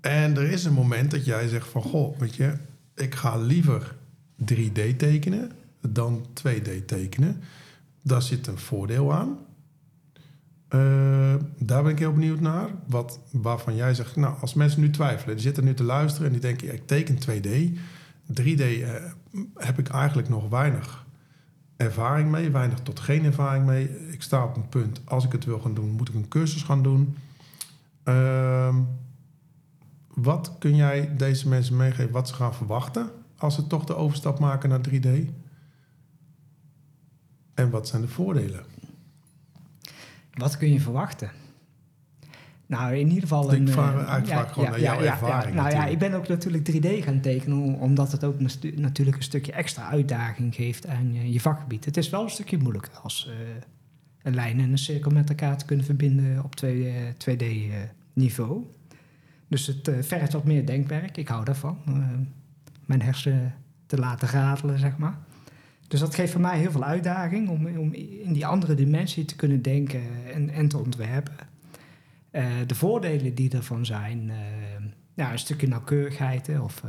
en 0.01 0.37
er 0.37 0.51
is 0.51 0.65
een 0.65 0.73
moment 0.73 1.11
dat 1.11 1.25
jij 1.25 1.49
zegt 1.49 1.69
van... 1.69 1.83
Goh, 1.83 2.19
weet 2.19 2.35
je, 2.35 2.53
ik 2.95 3.15
ga 3.15 3.37
liever 3.37 3.97
3D 4.43 4.97
tekenen 4.97 5.53
dan 5.81 6.27
2D 6.35 6.85
tekenen. 6.87 7.41
Daar 8.03 8.23
zit 8.23 8.47
een 8.47 8.59
voordeel 8.59 9.15
aan. 9.15 9.39
Eh, 10.69 11.35
daar 11.59 11.83
ben 11.83 11.93
ik 11.93 11.99
heel 11.99 12.13
benieuwd 12.13 12.41
naar. 12.41 12.69
Wat, 12.87 13.21
waarvan 13.31 13.77
jij 13.77 13.95
zegt, 13.95 14.17
nou, 14.17 14.35
als 14.41 14.55
mensen 14.55 14.81
nu 14.81 14.91
twijfelen, 14.91 15.35
die 15.35 15.45
zitten 15.45 15.65
nu 15.65 15.75
te 15.75 15.85
luisteren 15.85 16.27
en 16.27 16.33
die 16.33 16.41
denken, 16.41 16.75
ik 16.75 16.87
teken 16.87 17.19
2D. 17.19 17.79
3D 18.43 18.61
eh, 18.61 18.91
heb 19.55 19.79
ik 19.79 19.89
eigenlijk 19.89 20.29
nog 20.29 20.49
weinig 20.49 21.07
ervaring 21.77 22.31
mee, 22.31 22.51
weinig 22.51 22.81
tot 22.81 23.01
geen 23.01 23.25
ervaring 23.25 23.67
mee. 23.67 24.11
Ik 24.11 24.23
sta 24.23 24.45
op 24.45 24.57
een 24.57 24.69
punt, 24.69 25.01
als 25.05 25.25
ik 25.25 25.33
het 25.33 25.45
wil 25.45 25.61
gaan 25.61 25.75
doen, 25.75 25.91
moet 25.91 26.09
ik 26.09 26.15
een 26.15 26.29
cursus 26.29 26.63
gaan 26.63 26.83
doen. 26.83 27.17
Ehm, 28.03 28.77
wat 30.15 30.57
kun 30.59 30.77
jij 30.77 31.17
deze 31.17 31.49
mensen 31.49 31.77
meegeven 31.77 32.13
wat 32.13 32.29
ze 32.29 32.35
gaan 32.35 32.55
verwachten 32.55 33.11
als 33.39 33.55
ze 33.55 33.67
toch 33.67 33.85
de 33.85 33.95
overstap 33.95 34.39
maken 34.39 34.69
naar 34.69 34.81
3D? 34.89 35.09
En 37.55 37.71
wat 37.71 37.89
zijn 37.89 38.03
de 38.03 38.09
voordelen? 38.09 38.65
Wat 40.35 40.57
kun 40.57 40.73
je 40.73 40.81
verwachten? 40.81 41.31
Nou, 42.67 42.95
in 42.95 43.07
ieder 43.07 43.23
geval... 43.23 43.53
Ik 43.53 43.59
een, 43.59 43.69
vraag 43.69 43.93
eh, 43.93 44.09
eigenlijk 44.09 44.27
vaak 44.29 44.53
gewoon 44.53 44.71
naar 44.71 44.81
jouw 44.81 45.01
ervaring 45.01 45.55
Nou 45.55 45.71
ja, 45.71 45.87
ik 45.87 45.99
ben 45.99 46.15
ook 46.15 46.29
natuurlijk 46.29 46.71
3D 46.73 47.05
gaan 47.05 47.21
tekenen... 47.21 47.59
om- 47.59 47.75
omdat 47.75 48.13
het 48.13 48.25
ook 48.25 48.41
natuurlijk 48.75 49.17
een 49.17 49.23
stukje 49.23 49.53
extra 49.53 49.89
uitdaging 49.89 50.55
geeft 50.55 50.87
aan 50.87 51.13
je, 51.15 51.33
je 51.33 51.41
vakgebied. 51.41 51.85
Het 51.85 51.97
is 51.97 52.11
wel 52.11 52.23
een 52.23 52.31
stukje 52.31 52.59
moeilijker 52.59 52.93
als 53.03 53.29
eh, 53.31 53.35
een 54.23 54.35
lijn 54.35 54.61
en 54.61 54.71
een 54.71 54.79
cirkel 54.79 55.11
met 55.11 55.29
elkaar 55.29 55.59
te 55.59 55.65
kunnen 55.65 55.85
verbinden 55.85 56.45
op 56.45 56.55
2D-niveau. 57.29 58.65
dus 59.49 59.67
het 59.67 59.89
eh, 59.89 59.95
vergt 60.03 60.33
wat 60.33 60.45
meer 60.45 60.67
denkwerk. 60.67 61.17
Ik 61.17 61.29
hou 61.29 61.45
daarvan. 61.45 61.79
Mijn 62.89 63.03
hersenen 63.03 63.55
te 63.87 63.99
laten 63.99 64.29
ratelen, 64.29 64.79
zeg 64.79 64.97
maar. 64.97 65.19
Dus 65.89 66.01
dat 66.01 66.15
geeft 66.15 66.33
voor 66.33 66.41
mij 66.41 66.59
heel 66.59 66.71
veel 66.71 66.85
uitdaging 66.85 67.49
om, 67.49 67.67
om 67.67 67.93
in 67.93 68.33
die 68.33 68.47
andere 68.47 68.75
dimensie 68.75 69.25
te 69.25 69.37
kunnen 69.37 69.63
denken 69.63 70.03
en, 70.33 70.51
en 70.51 70.69
te 70.69 70.79
ontwerpen. 70.79 71.37
Eh, 72.31 72.47
de 72.67 72.75
voordelen 72.75 73.35
die 73.35 73.51
ervan 73.51 73.87
zijn, 73.87 74.31
eh, 74.31 74.37
ja, 75.15 75.33
een 75.33 75.39
stukje 75.39 75.69
nauwkeurigheid 75.69 76.61
of 76.61 76.83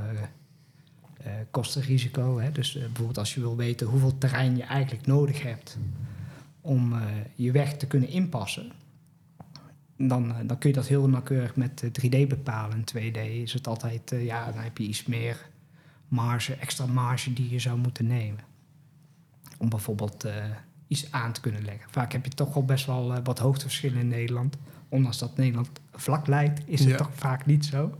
eh, 1.24 1.32
kostenrisico. 1.51 2.39
Hè. 2.39 2.51
Dus 2.51 2.74
bijvoorbeeld 2.74 3.18
als 3.18 3.34
je 3.34 3.39
wil 3.39 3.56
weten 3.56 3.88
hoeveel 3.88 4.18
terrein 4.18 4.58
je 4.58 4.63
eigenlijk 4.63 5.08
nodig 5.08 5.44
hebt 5.44 5.77
om 6.62 6.94
je 7.36 7.51
weg 7.51 7.77
te 7.77 7.88
kunnen 7.88 8.10
inpassen, 8.10 8.72
dan, 10.08 10.34
dan 10.46 10.58
kun 10.58 10.70
je 10.70 10.75
dat 10.75 10.88
heel 10.88 11.10
nauwkeurig 11.10 11.56
met 11.56 11.84
eh, 11.84 11.89
3D 11.89 12.27
bepalen. 12.27 12.84
In 12.94 13.12
2D 13.12 13.18
is 13.18 13.53
het 13.53 13.68
altijd, 13.68 14.13
ja, 14.20 14.51
dan 14.51 14.63
heb 14.63 14.77
je 14.77 14.84
iets 14.84 15.06
meer 15.06 15.50
marge, 16.10 16.54
extra 16.54 16.86
marge 16.86 17.34
die 17.34 17.50
je 17.50 17.60
zou 17.60 17.78
moeten 17.78 18.08
nemen. 18.08 18.39
Om 19.58 19.70
bijvoorbeeld 19.70 20.24
eh, 20.24 20.34
iets 20.88 21.12
aan 21.12 21.32
te 21.32 21.42
kunnen 21.42 21.63
leggen. 21.66 21.89
Vaak 21.92 22.12
heb 22.12 22.25
je 22.25 22.32
toch 22.32 22.56
al 22.56 22.66
best 22.66 22.86
wel 22.86 23.13
eh, 23.13 23.20
wat 23.24 23.39
hoogteverschillen 23.39 24.00
in 24.00 24.08
Nederland. 24.08 24.58
Ondanks 24.89 25.18
dat 25.18 25.38
Nederland 25.38 25.70
vlak 25.94 26.28
lijkt, 26.28 26.62
is 26.66 26.80
het 26.80 26.89
Ja. 26.89 26.96
toch 26.98 27.10
vaak 27.13 27.46
niet 27.46 27.66
zo. 27.66 27.98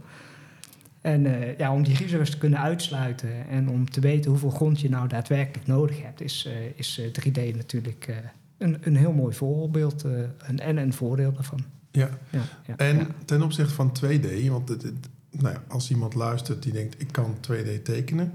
En 1.01 1.25
eh, 1.25 1.58
ja, 1.58 1.74
om 1.74 1.84
die 1.84 1.96
risico's 1.98 2.30
te 2.30 2.38
kunnen 2.38 2.60
uitsluiten 2.60 3.48
en 3.50 3.70
om 3.70 3.89
te 3.89 4.00
weten 4.00 4.32
hoeveel 4.32 4.50
grond 4.50 4.80
je 4.82 4.89
nou 4.89 5.08
daadwerkelijk 5.08 5.68
nodig 5.68 6.01
hebt, 6.01 6.22
is, 6.22 6.50
is 6.75 7.00
eh, 7.00 7.06
3D 7.51 7.56
natuurlijk 7.56 8.16
een, 8.58 8.78
een 8.82 8.96
heel 8.96 9.13
mooi 9.13 9.36
voorbeeld 9.36 10.04
en, 10.38 10.60
en 10.60 10.78
een 10.78 10.94
voordeel 10.94 11.34
daarvan. 11.34 11.63
Ja, 11.92 12.10
Ja, 12.30 12.42
ja, 12.68 12.75
en 12.75 13.08
ten 13.25 13.42
opzichte 13.42 13.74
van 13.74 13.92
2D, 14.06 14.48
want 14.50 14.70
het, 14.70 14.82
het- 14.84 15.10
nou 15.32 15.54
ja, 15.54 15.64
als 15.68 15.90
iemand 15.90 16.14
luistert 16.14 16.64
die 16.64 16.74
denkt, 16.74 17.02
ik 17.02 17.12
kan 17.12 17.38
2D 17.42 17.84
tekenen. 17.84 18.32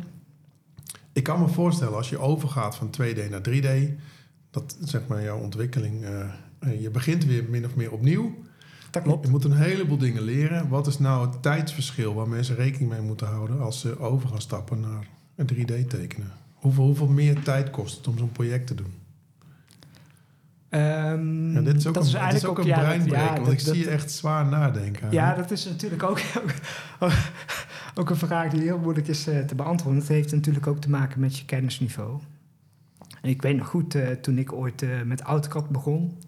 Ik 1.13 1.23
kan 1.23 1.41
me 1.41 1.49
voorstellen, 1.49 1.97
als 1.97 2.09
je 2.09 2.19
overgaat 2.19 2.77
van 2.77 2.91
2D 2.91 3.31
naar 3.31 3.49
3D, 3.49 3.69
dat 4.51 4.77
zeg 4.81 5.07
maar 5.07 5.23
jouw 5.23 5.39
ontwikkeling, 5.39 6.05
eh, 6.05 6.21
eh, 6.59 6.83
je 6.83 6.91
begint 6.91 7.25
weer 7.25 7.45
min 7.49 7.65
of 7.65 7.75
meer 7.75 7.93
opnieuw. 7.93 8.35
Dat 8.91 9.03
klopt. 9.03 9.25
Je 9.25 9.31
moet 9.31 9.45
een 9.45 9.57
heleboel 9.57 9.99
dingen 9.99 10.23
leren. 10.23 10.69
Wat 10.69 10.87
is 10.87 10.99
nou 10.99 11.27
het 11.27 11.43
tijdsverschil 11.43 12.15
waar 12.15 12.29
mensen 12.29 12.57
rekening 12.57 12.91
mee 12.91 13.01
moeten 13.01 13.27
houden 13.27 13.61
als 13.61 13.81
ze 13.81 13.99
over 13.99 14.29
gaan 14.29 14.41
stappen 14.41 14.81
naar 14.81 15.07
een 15.37 15.47
3D 15.47 15.89
tekenen? 15.89 16.33
Hoeveel, 16.55 16.85
hoeveel 16.85 17.09
meer 17.09 17.43
tijd 17.43 17.71
kost 17.71 17.97
het 17.97 18.07
om 18.07 18.19
zo'n 18.19 18.33
project 18.33 18.67
te 18.67 18.75
doen? 18.75 19.04
Ehm, 20.75 21.53
Ja, 21.53 21.61
dit 21.61 21.77
is 21.77 21.87
ook 21.87 21.95
dat 21.95 22.03
een, 22.03 22.09
is 22.09 22.15
eigenlijk 22.15 22.45
is 22.45 22.45
ook 22.45 22.59
ook 22.59 22.65
een 22.65 22.71
ja, 22.71 22.77
dat- 22.77 22.85
breinbreker, 22.85 23.25
ja, 23.25 23.33
want 23.33 23.45
dat- 23.45 23.53
ik 23.53 23.61
zie 23.61 23.79
je 23.79 23.91
echt 23.91 24.11
zwaar 24.11 24.47
nadenken. 24.47 25.11
Ja, 25.11 25.35
dat 25.35 25.51
is 25.51 25.65
natuurlijk 25.65 26.03
ook, 26.03 26.21
ook, 27.01 27.11
ook 28.01 28.11
een 28.11 28.17
vraag 28.17 28.51
die 28.51 28.61
heel 28.61 28.79
moeilijk 28.79 29.09
is 29.09 29.27
eh, 29.27 29.39
te 29.39 29.55
beantwoorden. 29.55 30.01
Het 30.01 30.09
heeft 30.09 30.33
natuurlijk 30.33 30.67
ook 30.67 30.81
te 30.81 30.91
maken 30.91 31.21
met 31.21 31.39
je 31.39 31.45
kennisniveau. 31.45 32.21
En 33.23 33.31
ik 33.31 33.43
weet 33.43 33.57
nog 33.57 33.67
goed, 33.67 33.95
eh, 33.95 34.09
toen 34.11 34.39
ik 34.39 34.53
ooit 34.53 34.83
eh, 34.83 35.03
met 35.05 35.21
AutoCAD 35.21 35.69
begon... 35.69 36.19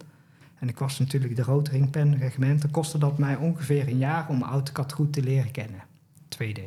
en 0.59 0.67
ik 0.69 0.79
was 0.79 0.99
natuurlijk 0.99 1.35
de 1.35 1.43
roodringpen 1.43 2.17
regiment... 2.17 2.61
dan 2.61 2.71
kostte 2.71 2.97
dat 2.97 3.17
mij 3.17 3.35
ongeveer 3.35 3.87
een 3.87 3.97
jaar 3.97 4.25
om 4.29 4.43
AutoCAD 4.43 4.93
goed 4.93 5.13
te 5.13 5.23
leren 5.23 5.51
kennen. 5.51 5.79
2D. 6.29 6.59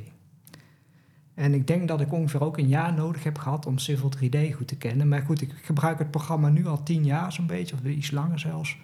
En 1.40 1.54
ik 1.54 1.66
denk 1.66 1.88
dat 1.88 2.00
ik 2.00 2.12
ongeveer 2.12 2.42
ook 2.42 2.58
een 2.58 2.68
jaar 2.68 2.94
nodig 2.94 3.24
heb 3.24 3.38
gehad 3.38 3.66
om 3.66 3.78
Civil 3.78 4.12
3D 4.16 4.54
goed 4.54 4.68
te 4.68 4.76
kennen. 4.76 5.08
Maar 5.08 5.22
goed, 5.22 5.40
ik 5.40 5.52
gebruik 5.62 5.98
het 5.98 6.10
programma 6.10 6.48
nu 6.48 6.66
al 6.66 6.82
tien 6.82 7.04
jaar 7.04 7.32
zo'n 7.32 7.46
beetje, 7.46 7.76
of 7.76 7.84
iets 7.84 8.10
langer 8.10 8.38
zelfs. 8.38 8.78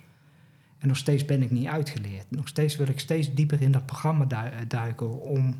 En 0.79 0.89
nog 0.89 0.97
steeds 0.97 1.25
ben 1.25 1.43
ik 1.43 1.51
niet 1.51 1.67
uitgeleerd. 1.67 2.25
Nog 2.29 2.49
steeds 2.49 2.77
wil 2.77 2.89
ik 2.89 2.99
steeds 2.99 3.35
dieper 3.35 3.63
in 3.63 3.73
dat 3.73 3.87
programma 3.87 4.27
eh, 4.29 4.59
duiken 4.69 5.21
om 5.21 5.55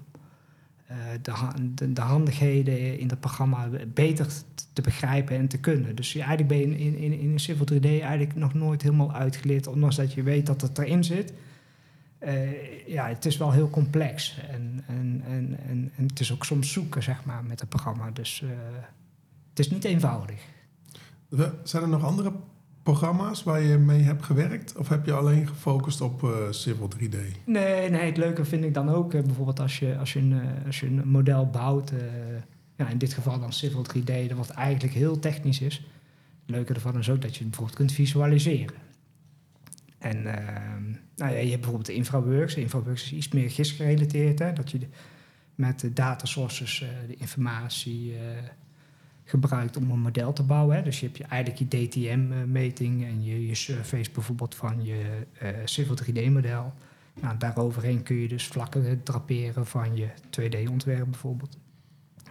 eh, 0.87 0.97
de, 1.23 1.31
ha- 1.31 1.55
de, 1.75 1.93
de 1.93 2.01
handigheden 2.01 2.99
in 2.99 3.09
dat 3.09 3.21
programma 3.21 3.69
beter 3.95 4.27
te 4.73 4.83
begrijpen 4.83 5.37
en 5.37 5.49
te 5.49 5.59
kunnen. 5.59 5.97
Dus 5.97 6.15
eigenlijk 6.15 6.49
ben 6.49 6.59
je 6.59 6.79
in, 6.79 6.97
in, 6.97 7.21
in 7.21 7.39
Civil 7.39 7.67
3D 7.73 7.87
eigenlijk 7.87 8.35
nog 8.35 8.55
nooit 8.55 8.83
helemaal 8.83 9.13
uitgeleerd, 9.13 9.67
ondanks 9.67 9.97
dat 9.97 10.13
je 10.13 10.23
weet 10.23 10.47
dat 10.47 10.61
het 10.61 10.79
erin 10.79 11.05
zit. 11.05 11.33
Eh, 12.19 12.87
ja, 12.87 13.09
het 13.09 13.25
is 13.25 13.37
wel 13.37 13.53
heel 13.53 13.71
complex. 13.71 14.39
En, 14.51 14.85
en, 14.87 15.23
en, 15.27 15.59
en, 15.69 15.91
en 15.97 16.07
het 16.07 16.21
is 16.21 16.33
ook 16.33 16.45
soms 16.45 16.73
zoeken, 16.73 17.03
zeg 17.03 17.25
maar, 17.25 17.45
met 17.45 17.61
het 17.61 17.69
programma. 17.69 18.11
Dus 18.11 18.43
eh, 18.43 18.49
het 19.51 19.59
is 19.59 19.71
niet 19.71 19.85
eenvoudig. 19.85 20.41
Zijn 21.63 21.83
er 21.83 21.89
nog 21.89 22.05
andere 22.05 22.33
programma's 22.83 23.43
waar 23.43 23.61
je 23.61 23.77
mee 23.77 24.03
hebt 24.03 24.25
gewerkt? 24.25 24.77
Of 24.77 24.89
heb 24.89 25.07
je 25.07 25.13
alleen 25.13 25.49
gefocust 25.49 26.01
op 26.01 26.23
eh, 26.23 26.31
Civil 26.51 26.89
3D? 26.97 27.17
Nee, 27.45 27.91
nee, 27.91 28.07
het 28.07 28.17
leuke 28.17 28.45
vind 28.45 28.65
ik 28.65 28.75
dan 28.75 28.89
ook 28.89 29.11
bijvoorbeeld 29.11 29.61
als 29.61 29.79
je, 29.79 29.99
als, 29.99 30.13
je 30.13 30.19
een, 30.19 30.41
als 30.67 30.81
je 30.81 30.87
een 30.87 31.09
model 31.09 31.51
bouwt, 31.51 31.93
ja, 32.77 32.89
in 32.89 32.99
dit 32.99 33.13
geval 33.13 33.41
dan 33.41 33.53
Civil 33.53 33.85
3D, 33.97 34.29
dat 34.29 34.37
wat 34.37 34.51
eigenlijk 34.51 34.95
heel 34.95 35.19
technisch 35.19 35.61
is. 35.61 35.75
Het 36.47 36.55
leuke 36.55 36.75
ervan 36.75 36.99
is 36.99 37.11
ook 37.11 37.23
dat 37.23 37.31
je 37.31 37.39
het 37.39 37.49
bijvoorbeeld 37.49 37.79
kunt 37.79 37.93
visualiseren. 37.93 38.75
En 39.99 40.27
ehm, 40.27 40.91
nou 41.17 41.33
ja, 41.33 41.39
je 41.39 41.51
hebt 41.51 41.61
bijvoorbeeld 41.61 41.87
de 41.87 41.95
InfraWorks. 41.95 42.55
InfraWorks 42.55 43.03
is 43.03 43.13
iets 43.13 43.29
meer 43.29 43.51
GIS 43.51 43.73
gerelateerd, 43.73 44.39
hè, 44.39 44.53
dat 44.53 44.71
je 44.71 44.79
met 45.55 45.81
de 45.81 45.93
data 45.93 46.27
sources 46.27 46.83
eh, 46.83 46.89
de 47.07 47.15
informatie 47.15 48.15
eh, 48.15 48.21
gebruikt 49.27 49.77
om 49.77 49.91
een 49.91 50.01
model 50.01 50.33
te 50.33 50.43
bouwen. 50.43 50.77
Hè. 50.77 50.83
Dus 50.83 51.01
je 51.01 51.07
hebt 51.07 51.19
je, 51.19 51.25
eigenlijk 51.25 51.73
je 51.73 51.87
DTM-meting 51.87 53.05
en 53.05 53.25
je, 53.25 53.47
je 53.47 53.55
surveys 53.55 54.11
bijvoorbeeld 54.11 54.55
van 54.55 54.85
je 54.85 55.27
eh, 55.39 55.49
Civil 55.65 55.97
3D-model. 56.05 56.73
Nou, 57.21 57.37
daaroverheen 57.39 58.03
kun 58.03 58.17
je 58.17 58.29
dus 58.29 58.47
vlakken 58.47 59.03
draperen 59.03 59.67
van 59.67 59.97
je 59.97 60.09
2D-ontwerp 60.41 61.11
bijvoorbeeld. 61.11 61.59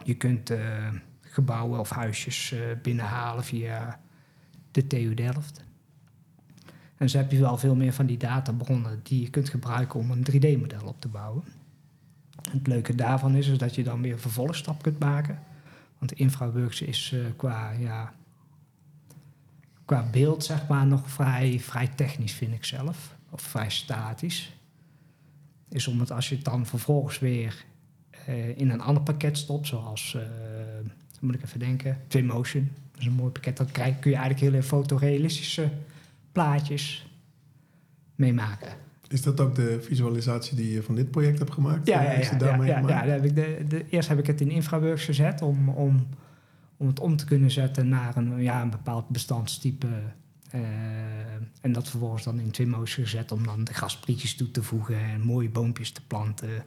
Je 0.03 0.15
kunt 0.15 0.49
eh, 0.49 0.87
gebouwen 1.21 1.79
of 1.79 1.89
huisjes 1.89 2.51
eh, 2.51 2.59
binnenhalen 2.81 3.43
via 3.43 3.99
de 4.71 4.87
TU 4.87 5.13
Delft. 5.13 5.63
En 6.97 7.09
zo 7.09 7.17
heb 7.17 7.31
je 7.31 7.39
wel 7.39 7.57
veel 7.57 7.75
meer 7.75 7.93
van 7.93 8.05
die 8.05 8.17
databronnen 8.17 8.99
die 9.03 9.21
je 9.21 9.29
kunt 9.29 9.49
gebruiken 9.49 9.99
om 9.99 10.11
een 10.11 10.25
3D-model 10.31 10.85
op 10.85 11.01
te 11.01 11.07
bouwen. 11.07 11.43
Het 12.51 12.67
leuke 12.67 12.95
daarvan 12.95 13.35
is, 13.35 13.57
dat 13.57 13.75
je 13.75 13.83
dan 13.83 14.01
weer 14.01 14.13
een 14.13 14.19
vervolgstap 14.19 14.81
kunt 14.81 14.99
maken. 14.99 15.39
Want 15.97 16.11
InfraWorks 16.11 16.81
is 16.81 17.11
eh, 17.13 17.19
qua, 17.35 17.71
ja, 17.71 18.13
qua 19.85 20.09
beeld 20.11 20.43
zeg 20.43 20.67
maar 20.67 20.87
nog 20.87 21.09
vrij, 21.09 21.59
vrij 21.59 21.87
technisch, 21.87 22.33
vind 22.33 22.53
ik 22.53 22.65
zelf. 22.65 23.15
Of 23.29 23.41
vrij 23.41 23.69
statisch. 23.69 24.53
Is 25.69 25.87
omdat 25.87 26.11
als 26.11 26.29
je 26.29 26.35
het 26.35 26.45
dan 26.45 26.65
vervolgens 26.65 27.19
weer 27.19 27.65
eh, 28.25 28.57
in 28.57 28.69
een 28.69 28.81
ander 28.81 29.03
pakket 29.03 29.37
stopt, 29.37 29.67
zoals 29.67 30.17
Dan 31.11 31.19
moet 31.19 31.35
ik 31.35 31.43
even 31.43 31.59
denken. 31.59 31.97
Twinmotion, 32.07 32.71
dat 32.91 33.01
is 33.01 33.05
een 33.05 33.13
mooi 33.13 33.31
pakket. 33.31 33.57
Dan 33.57 33.71
krijg, 33.71 33.99
kun 33.99 34.11
je 34.11 34.17
eigenlijk 34.17 34.51
hele 34.51 34.63
fotorealistische 34.63 35.69
plaatjes 36.35 37.07
meemaken. 38.15 38.69
Is 39.07 39.21
dat 39.21 39.39
ook 39.39 39.55
de 39.55 39.81
visualisatie 39.81 40.55
die 40.55 40.71
je 40.73 40.83
van 40.83 40.95
dit 40.95 41.11
project 41.11 41.39
hebt 41.39 41.51
gemaakt? 41.53 41.87
Ja, 41.87 42.01
ja, 42.01 42.09
Is 42.11 42.25
ja, 42.25 42.31
ja, 42.31 42.37
daarmee 42.37 42.67
ja, 42.67 42.75
gemaakt? 42.75 42.93
ja, 42.93 43.01
daar 43.05 43.15
heb 43.15 43.23
ik 43.25 43.35
de, 43.35 43.65
de, 43.67 43.85
eerst 43.89 44.09
heb 44.09 44.19
ik 44.19 44.27
het 44.27 44.41
in 44.41 44.49
Infraworks 44.51 45.05
gezet 45.05 45.41
om, 45.41 45.69
om, 45.69 46.07
om 46.77 46.87
het 46.87 46.99
om 46.99 47.15
te 47.15 47.25
kunnen 47.25 47.51
zetten 47.51 47.87
naar 47.89 48.17
een, 48.17 48.41
ja, 48.41 48.61
een 48.61 48.69
bepaald 48.69 49.09
bestandstype. 49.09 49.87
eh, 50.51 50.61
en 51.61 51.71
dat 51.71 51.89
vervolgens 51.89 52.23
dan 52.23 52.39
in 52.39 52.51
Twinmotion 52.51 53.05
gezet 53.05 53.31
om 53.31 53.45
dan 53.45 53.63
de 53.63 53.73
grasprietjes 53.73 54.35
toe 54.35 54.51
te 54.51 54.63
voegen 54.63 54.99
en 54.99 55.21
mooie 55.21 55.49
boompjes 55.49 55.91
te 55.91 56.01
planten, 56.07 56.63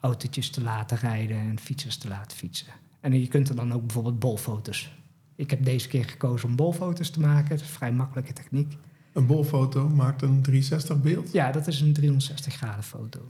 autootjes 0.00 0.50
te 0.50 0.62
laten 0.62 0.96
rijden 0.96 1.36
en 1.36 1.58
fietsers 1.58 1.96
te 1.96 2.08
laten 2.08 2.36
fietsen. 2.36 2.72
En 3.00 3.20
je 3.20 3.26
kunt 3.28 3.48
er 3.48 3.56
dan 3.56 3.72
ook 3.72 3.82
bijvoorbeeld 3.82 4.18
bolfoto's. 4.18 4.97
Ik 5.38 5.50
heb 5.50 5.64
deze 5.64 5.88
keer 5.88 6.04
gekozen 6.04 6.48
om 6.48 6.56
bolfoto's 6.56 7.10
te 7.10 7.20
maken. 7.20 7.48
Dat 7.48 7.60
is 7.60 7.66
een 7.66 7.72
vrij 7.72 7.92
makkelijke 7.92 8.32
techniek. 8.32 8.76
Een 9.12 9.26
bolfoto 9.26 9.88
maakt 9.88 10.22
een 10.22 10.42
360 10.42 11.00
beeld? 11.00 11.32
Ja, 11.32 11.52
dat 11.52 11.66
is 11.66 11.80
een 11.80 11.92
360 11.92 12.54
graden 12.54 12.84
foto. 12.84 13.20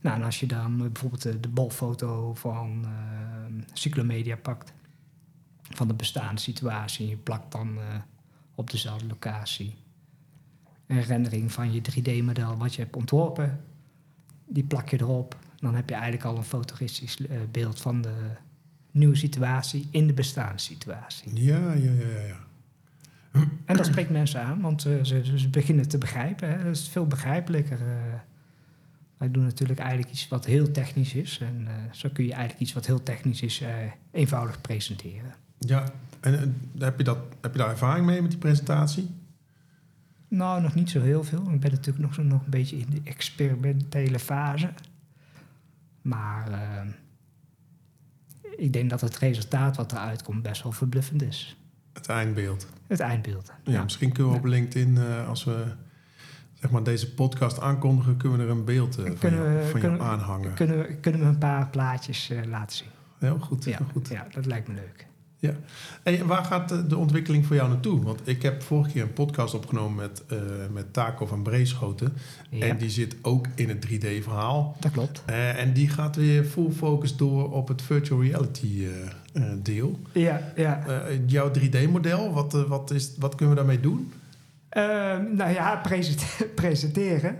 Nou, 0.00 0.16
en 0.16 0.22
als 0.22 0.40
je 0.40 0.46
dan 0.46 0.76
bijvoorbeeld 0.76 1.22
de, 1.22 1.40
de 1.40 1.48
bolfoto 1.48 2.34
van 2.34 2.84
eh, 2.84 3.64
Cyclomedia 3.72 4.36
pakt, 4.36 4.72
van 5.62 5.88
de 5.88 5.94
bestaande 5.94 6.40
situatie, 6.40 7.04
en 7.04 7.10
je 7.10 7.16
plakt 7.16 7.52
dan 7.52 7.78
eh, 7.78 7.84
op 8.54 8.70
dezelfde 8.70 9.06
locatie 9.06 9.74
een 10.86 11.02
rendering 11.02 11.52
van 11.52 11.72
je 11.72 11.80
3D-model 11.80 12.56
wat 12.56 12.74
je 12.74 12.82
hebt 12.82 12.96
ontworpen, 12.96 13.64
die 14.46 14.64
plak 14.64 14.88
je 14.88 15.00
erop, 15.00 15.36
dan 15.56 15.74
heb 15.74 15.88
je 15.88 15.94
eigenlijk 15.94 16.24
al 16.24 16.36
een 16.36 16.44
fotoristisch 16.44 17.26
eh, 17.26 17.36
beeld 17.50 17.80
van 17.80 18.02
de 18.02 18.14
nieuwe 18.92 19.16
situatie 19.16 19.88
in 19.90 20.06
de 20.06 20.12
bestaande 20.12 20.58
situatie. 20.58 21.42
Ja, 21.44 21.72
ja, 21.72 21.90
ja, 21.92 22.20
ja. 22.26 22.40
En 23.64 23.76
dat 23.76 23.86
spreekt 23.86 24.10
mensen 24.10 24.42
aan, 24.42 24.60
want 24.60 24.84
eh, 24.84 25.04
ze, 25.04 25.38
ze 25.38 25.48
beginnen 25.48 25.88
te 25.88 25.98
begrijpen. 25.98 26.48
Hè. 26.48 26.64
Dat 26.64 26.76
is 26.76 26.88
veel 26.88 27.06
begrijpelijker. 27.06 27.80
eh. 27.80 27.86
wij 29.16 29.30
doen 29.30 29.44
natuurlijk 29.44 29.78
eigenlijk 29.78 30.10
iets 30.10 30.28
wat 30.28 30.44
heel 30.44 30.70
technisch 30.70 31.14
is. 31.14 31.38
En 31.40 31.66
eh, 31.66 31.74
zo 31.92 32.08
kun 32.12 32.24
je 32.24 32.30
eigenlijk 32.32 32.60
iets 32.60 32.72
wat 32.72 32.86
heel 32.86 33.02
technisch 33.02 33.42
is 33.42 33.62
eenvoudig 34.10 34.60
presenteren. 34.60 35.34
Ja, 35.58 35.84
en 36.20 36.56
heb, 36.78 36.98
je 36.98 37.04
dat, 37.04 37.18
heb 37.40 37.52
je 37.52 37.58
daar 37.58 37.70
ervaring 37.70 38.06
mee 38.06 38.22
met 38.22 38.30
die 38.30 38.40
presentatie? 38.40 39.10
Nou, 40.28 40.62
nog 40.62 40.74
niet 40.74 40.90
zo 40.90 41.00
heel 41.00 41.24
veel. 41.24 41.50
Ik 41.50 41.60
ben 41.60 41.70
natuurlijk 41.70 42.04
nog, 42.04 42.14
zo, 42.14 42.22
nog 42.22 42.44
een 42.44 42.50
beetje 42.50 42.76
in 42.76 42.86
de 42.90 43.00
experimentele 43.04 44.18
fase. 44.18 44.70
Maar 46.02 46.52
eh, 46.52 46.88
ik 48.56 48.72
denk 48.72 48.90
dat 48.90 49.00
het 49.00 49.18
resultaat 49.18 49.76
wat 49.76 49.92
eruit 49.92 50.22
komt 50.22 50.42
best 50.42 50.62
wel 50.62 50.72
verbluffend 50.72 51.22
is. 51.22 51.56
Het 51.92 52.06
eindbeeld. 52.08 52.66
Het 52.86 53.00
eindbeeld. 53.00 53.52
Ja, 53.64 53.82
misschien 53.82 54.12
kunnen 54.12 54.32
we 54.32 54.38
op 54.38 54.44
LinkedIn, 54.44 54.98
eh, 54.98 55.28
als 55.28 55.44
we 55.44 55.64
zeg 56.54 56.70
maar, 56.70 56.82
deze 56.82 57.14
podcast 57.14 57.60
aankondigen, 57.60 58.16
kunnen 58.16 58.38
we 58.38 58.44
er 58.44 58.50
een 58.50 58.64
beeld 58.64 58.98
eh, 58.98 59.04
van, 59.16 59.30
jou, 59.30 59.42
we- 59.54 59.62
van 59.70 59.80
kunnen 59.80 59.98
jou 59.98 60.10
we- 60.10 60.16
aanhangen. 60.16 60.54
Kunnen 60.54 60.78
we, 60.78 60.94
kunnen 60.96 61.20
we 61.20 61.26
een 61.26 61.38
paar 61.38 61.68
plaatjes 61.68 62.30
eh, 62.30 62.44
laten 62.44 62.76
zien? 62.76 62.88
Heel 63.18 63.38
goed, 63.38 63.64
Ja, 63.64 63.76
heel 63.76 63.86
goed. 63.92 64.08
ja, 64.08 64.26
dat 64.30 64.46
lijkt 64.46 64.68
me 64.68 64.74
leuk. 64.74 65.06
Hey, 66.02 66.24
waar 66.24 66.44
gaat 66.44 66.88
de, 66.90 66.96
ontwikkeling 66.96 67.46
voor 67.46 67.56
jou 67.56 67.68
naartoe? 67.68 68.02
Want 68.04 68.20
ik 68.24 68.42
heb 68.42 68.62
vorige 68.62 68.90
keer 68.90 69.02
een 69.02 69.12
podcast 69.12 69.54
opgenomen 69.54 69.96
met, 69.96 70.22
eh 70.28 70.38
met 70.72 70.92
Taco 70.92 71.26
van 71.26 71.42
Breeschoten. 71.42 72.12
Ja, 72.50 72.66
En 72.66 72.78
die 72.78 72.90
zit 72.90 73.16
ook 73.22 73.46
in 73.54 73.68
het 73.68 73.86
3D-verhaal. 73.88 74.76
dat 74.80 74.92
klopt. 74.92 75.22
Eh, 75.26 75.60
en 75.60 75.72
die 75.72 75.88
gaat 75.88 76.16
weer 76.16 76.44
full 76.44 76.70
focus 76.70 77.16
door 77.16 77.52
op 77.52 77.68
het 77.68 77.82
virtual 77.82 78.22
reality 78.22 78.86
eh, 79.32 79.42
deel. 79.62 79.98
Ja, 80.12 80.52
ja. 80.56 80.84
Jouw 81.26 81.50
3D-model, 81.58 82.32
wat, 82.32 82.52
wat, 82.52 82.90
is, 82.90 83.12
wat 83.18 83.34
kunnen 83.34 83.54
we 83.54 83.60
daarmee 83.60 83.80
doen? 83.80 84.12
Ehm, 84.68 85.34
nou 85.36 85.52
ja, 85.52 85.76
present- 85.76 86.24
presenteren. 86.54 87.36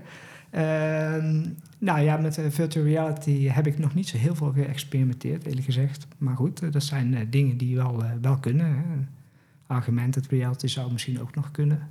Nou 1.84 2.00
ja, 2.00 2.16
met 2.16 2.38
eh, 2.38 2.44
virtual 2.50 2.84
reality 2.84 3.46
heb 3.48 3.66
ik 3.66 3.78
nog 3.78 3.94
niet 3.94 4.08
zo 4.08 4.16
heel 4.16 4.34
veel 4.34 4.52
geëxperimenteerd, 4.52 5.46
eerlijk 5.46 5.64
gezegd. 5.64 6.06
Maar 6.18 6.36
goed, 6.36 6.62
eh, 6.62 6.70
dat 6.72 6.82
zijn 6.82 7.14
eh, 7.14 7.26
dingen 7.30 7.56
die 7.56 7.76
wel, 7.76 8.02
wel 8.20 8.36
kunnen. 8.38 8.66
Hè. 8.76 8.82
Augmented 9.66 10.26
reality 10.26 10.66
zou 10.66 10.92
misschien 10.92 11.20
ook 11.20 11.34
nog 11.34 11.50
kunnen. 11.50 11.88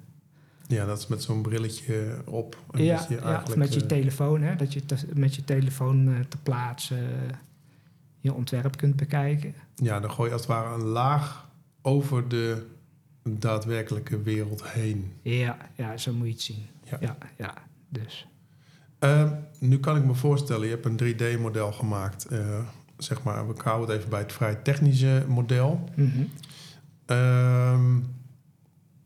Ja, 0.67 0.85
dat 0.85 0.97
is 0.97 1.07
met 1.07 1.23
zo'n 1.23 1.41
brilletje 1.41 2.21
op. 2.25 2.57
En 2.71 2.83
Ja, 2.83 3.05
je 3.09 3.15
ja, 3.15 3.43
of 3.47 3.55
met 3.55 3.73
je 3.73 3.85
telefoon, 3.85 4.41
hè, 4.41 4.55
dat 4.55 4.73
je 4.73 4.85
te- 4.85 5.07
met 5.13 5.35
je 5.35 5.43
telefoon 5.43 6.13
eh, 6.13 6.19
te 6.19 6.37
plaatsen 6.43 7.09
je 8.19 8.33
ontwerp 8.33 8.77
kunt 8.77 8.95
bekijken. 8.95 9.53
Ja, 9.75 9.99
dan 9.99 10.11
gooi 10.11 10.27
je 10.27 10.33
als 10.33 10.45
het 10.47 10.51
ware 10.51 10.73
een 10.75 10.87
laag 10.87 11.49
over 11.81 12.27
de 12.27 12.65
daadwerkelijke 13.23 14.21
wereld 14.21 14.63
heen. 14.71 15.11
Ja, 15.21 15.57
ja, 15.75 15.97
zo 15.97 16.13
moet 16.13 16.27
je 16.27 16.33
het 16.33 16.41
zien. 16.41 16.65
Ja. 16.89 16.97
Ja, 17.01 17.17
ja, 17.37 17.53
dus. 17.89 18.27
Ehm, 19.01 19.33
nu 19.59 19.79
kan 19.79 19.97
ik 19.97 20.03
me 20.05 20.13
voorstellen, 20.13 20.67
je 20.67 20.73
hebt 20.79 20.85
een 20.85 20.97
3D-model 20.97 21.71
gemaakt. 21.71 22.25
eh, 22.25 22.59
zeg 22.97 23.23
maar, 23.23 23.47
we 23.47 23.53
houden 23.63 23.89
het 23.89 23.97
even 23.97 24.09
bij 24.09 24.19
het 24.19 24.33
vrij 24.33 24.55
technische 24.55 25.25
model. 25.27 25.89
Mhm. 25.95 26.23
Ehm, 27.05 27.99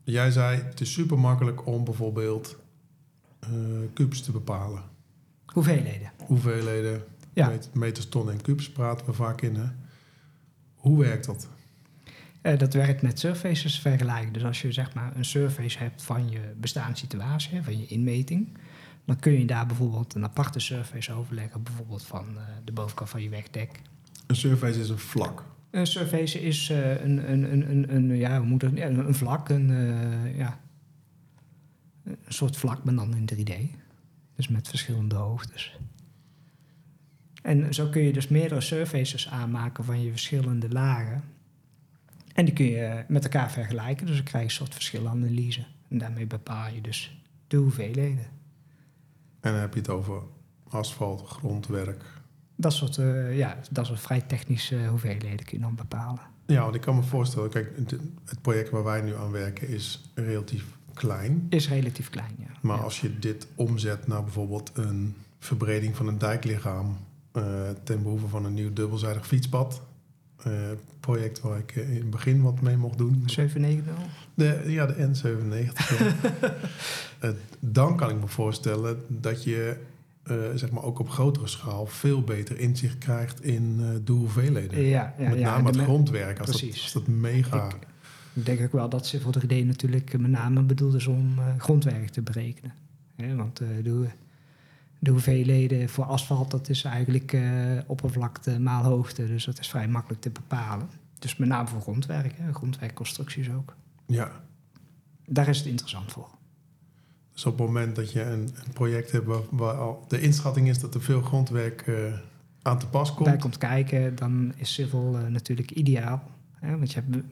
jij 0.04 0.30
zei, 0.30 0.60
het 0.62 0.80
is 0.80 0.92
super 0.92 1.18
makkelijk 1.18 1.66
om 1.66 1.84
bijvoorbeeld 1.84 2.56
eh 3.40 3.48
kubus 3.94 4.22
te 4.22 4.32
bepalen. 4.32 4.82
Hoeveelheden? 5.46 6.10
Hoeveelheden, 6.26 7.02
Ja. 7.32 7.48
met- 7.48 7.70
meters, 7.72 8.08
ton 8.08 8.30
en 8.30 8.40
kubus 8.42 8.70
praten 8.72 9.06
we 9.06 9.12
vaak 9.12 9.40
in. 9.42 9.54
Hè? 9.56 9.66
Hoe 10.74 10.98
werkt 10.98 11.26
dat? 11.26 11.48
Eh, 12.42 12.58
dat 12.58 12.74
werkt 12.74 13.02
met 13.02 13.18
surfaces 13.18 13.80
vergelijken. 13.80 14.32
Dus 14.32 14.44
als 14.44 14.62
je 14.62 14.72
zeg 14.72 14.94
maar 14.94 15.16
een 15.16 15.24
surface 15.24 15.78
hebt 15.78 16.02
van 16.02 16.30
je 16.30 16.40
bestaande 16.60 16.96
situatie, 16.96 17.62
van 17.62 17.78
je 17.78 17.86
inmeting, 17.86 18.58
dan 19.06 19.18
kun 19.18 19.32
je 19.32 19.44
daar 19.44 19.66
bijvoorbeeld 19.66 20.14
een 20.14 20.24
aparte 20.24 20.58
surface 20.58 21.12
overleggen, 21.12 21.62
bijvoorbeeld 21.62 22.04
van 22.04 22.26
eh, 22.36 22.42
de 22.64 22.72
bovenkant 22.72 23.10
van 23.10 23.22
je 23.22 23.28
wegdek. 23.28 23.80
Een 24.26 24.36
surface 24.36 24.80
is 24.80 24.88
een 24.88 24.98
vlak. 24.98 25.44
Een 25.70 25.86
surface 25.86 26.40
is 26.40 26.70
eh, 26.70 27.04
een, 27.04 27.30
een, 27.30 27.52
een, 27.52 27.70
een, 27.70 27.94
een, 27.94 28.16
ja, 28.16 28.38
hoe 28.38 28.46
moet 28.46 28.62
het, 28.62 28.80
een 28.80 29.14
vlak, 29.14 29.48
een, 29.48 29.70
eh, 29.70 30.36
ja, 30.36 30.60
een 32.04 32.18
soort 32.28 32.56
vlak, 32.56 32.84
maar 32.84 32.94
dan 32.94 33.14
in 33.16 33.28
3D. 33.34 33.52
Dus 34.36 34.48
met 34.48 34.68
verschillende 34.68 35.14
hoogtes. 35.14 35.78
En 37.42 37.74
zo 37.74 37.88
kun 37.88 38.02
je 38.02 38.12
dus 38.12 38.28
meerdere 38.28 38.60
surfaces 38.60 39.28
aanmaken 39.28 39.84
van 39.84 40.02
je 40.02 40.10
verschillende 40.10 40.68
lagen. 40.68 41.24
En 42.32 42.44
die 42.44 42.54
kun 42.54 42.66
je 42.66 43.04
met 43.08 43.24
elkaar 43.24 43.50
vergelijken, 43.50 44.06
dus 44.06 44.16
dan 44.16 44.24
krijg 44.24 44.44
je 44.44 44.50
een 44.50 44.56
soort 44.56 44.74
verschilanalyse. 44.74 45.64
En 45.88 45.98
daarmee 45.98 46.26
bepaal 46.26 46.74
je 46.74 46.80
dus 46.80 47.20
de 47.46 47.56
hoeveelheden. 47.56 48.35
En 49.46 49.52
dan 49.52 49.60
heb 49.60 49.72
je 49.74 49.80
het 49.80 49.88
over 49.88 50.22
asfalt, 50.68 51.28
grondwerk. 51.28 52.04
Dat 52.56 52.72
soort, 52.72 52.98
eh, 52.98 53.36
ja, 53.36 53.56
dat 53.70 53.86
soort 53.86 54.00
vrij 54.00 54.20
technische 54.20 54.86
hoeveelheden 54.86 55.44
kun 55.46 55.56
je 55.58 55.64
dan 55.64 55.74
bepalen. 55.74 56.20
Ja, 56.46 56.62
want 56.62 56.74
ik 56.74 56.80
kan 56.80 56.94
me 56.96 57.02
voorstellen, 57.02 57.50
kijk, 57.50 57.72
het- 57.76 58.40
project 58.42 58.70
waar 58.70 58.84
wij 58.84 59.00
nu 59.00 59.14
aan 59.16 59.30
werken 59.30 59.68
is 59.68 60.10
relatief 60.14 60.64
klein. 60.94 61.46
Is 61.48 61.68
relatief 61.68 62.10
klein, 62.10 62.34
ja. 62.38 62.46
Maar 62.62 62.76
Ja. 62.76 62.82
als 62.82 63.00
je 63.00 63.18
dit 63.18 63.46
omzet 63.54 64.06
naar 64.06 64.22
bijvoorbeeld 64.22 64.70
een 64.74 65.14
verbreding 65.38 65.96
van 65.96 66.06
een 66.06 66.18
dijklichaam 66.18 66.96
eh, 67.32 67.42
ten 67.84 68.02
behoeve 68.02 68.28
van 68.28 68.44
een 68.44 68.54
nieuw 68.54 68.72
dubbelzijdig 68.72 69.26
fietspad. 69.26 69.82
Eh, 70.44 70.52
project 71.00 71.40
waar 71.40 71.58
ik 71.58 71.76
eh, 71.76 71.88
in 71.90 71.96
het 72.00 72.10
begin 72.10 72.42
wat 72.42 72.60
mee 72.60 72.76
mocht 72.76 72.98
doen. 72.98 73.22
790? 73.26 73.94
De, 74.34 74.62
ja, 74.66 74.86
de 74.86 74.94
N97. 74.94 75.98
ja. 75.98 76.54
Eh, 77.20 77.30
dan 77.60 77.96
kan 77.96 78.10
ik 78.10 78.20
me 78.20 78.26
voorstellen 78.26 78.96
dat 79.08 79.44
je 79.44 79.76
zeg 80.54 80.70
maar 80.70 80.82
ook 80.82 80.98
op 80.98 81.10
grotere 81.10 81.46
schaal 81.46 81.86
veel 81.86 82.22
beter 82.22 82.58
inzicht 82.58 82.98
krijgt 82.98 83.44
in 83.44 83.76
eh, 83.80 83.86
de 84.04 84.12
hoeveelheden. 84.12 84.80
Ja, 84.82 85.14
ja, 85.18 85.28
Met 85.28 85.38
name 85.40 85.66
het 85.68 85.76
grondwerk. 85.76 86.38
Als 86.38 86.46
dat, 86.50 86.56
Precies. 86.60 86.82
als 86.82 86.92
dat 86.92 87.06
mega... 87.06 87.66
Ik- 87.68 87.86
Ik 88.34 88.46
denk 88.46 88.60
ook 88.60 88.72
wel 88.72 88.88
dat 88.88 89.06
Civil 89.06 89.32
3D 89.42 89.66
natuurlijk 89.66 90.18
met 90.18 90.30
name 90.30 90.62
bedoeld 90.62 90.94
is 90.94 91.06
om 91.06 91.38
grondwerk 91.58 92.08
te 92.08 92.22
berekenen. 92.22 92.72
Hè, 93.16 93.34
want 93.36 93.56
de, 93.56 94.06
de 94.98 95.10
hoeveelheden 95.10 95.88
voor 95.88 96.04
asfalt, 96.04 96.50
dat 96.50 96.68
is 96.68 96.84
eigenlijk 96.84 97.32
eh, 97.32 97.42
oppervlakte 97.86 98.58
maal 98.60 98.82
hoogte. 98.82 99.26
Dus 99.26 99.44
dat 99.44 99.58
is 99.58 99.68
vrij 99.68 99.88
makkelijk 99.88 100.22
te 100.22 100.30
bepalen. 100.30 100.88
Dus 101.18 101.36
met 101.36 101.48
name 101.48 101.68
voor 101.68 101.80
grondwerk, 101.80 102.32
hè, 102.36 102.52
grondwerkconstructies 102.52 103.50
ook. 103.50 103.74
Ja, 104.06 104.30
Daar 105.26 105.48
is 105.48 105.58
het 105.58 105.66
interessant 105.66 106.12
voor. 106.12 106.28
dus 107.32 107.46
op 107.46 107.58
het 107.58 107.66
moment 107.66 107.96
dat 107.96 108.12
je 108.12 108.22
een, 108.22 108.48
een 108.64 108.72
project 108.72 109.12
hebt 109.12 109.26
waar, 109.26 109.40
waar 109.50 109.74
al 109.74 110.04
de 110.08 110.20
inschatting 110.20 110.68
is 110.68 110.78
dat 110.78 110.94
er 110.94 111.02
veel 111.02 111.22
grondwerk 111.22 111.80
eh, 111.80 111.94
aan 112.62 112.78
te 112.78 112.86
pas 112.86 113.14
komt. 113.14 113.28
Bij 113.28 113.36
komt 113.36 113.58
kijken, 113.58 114.14
dan 114.14 114.52
is 114.56 114.74
Civil 114.74 115.18
eh, 115.18 115.26
natuurlijk 115.26 115.70
ideaal. 115.70 116.30
Hè, 116.52 116.78
want 116.78 116.92
je, 116.92 117.02
hebt, 117.04 117.24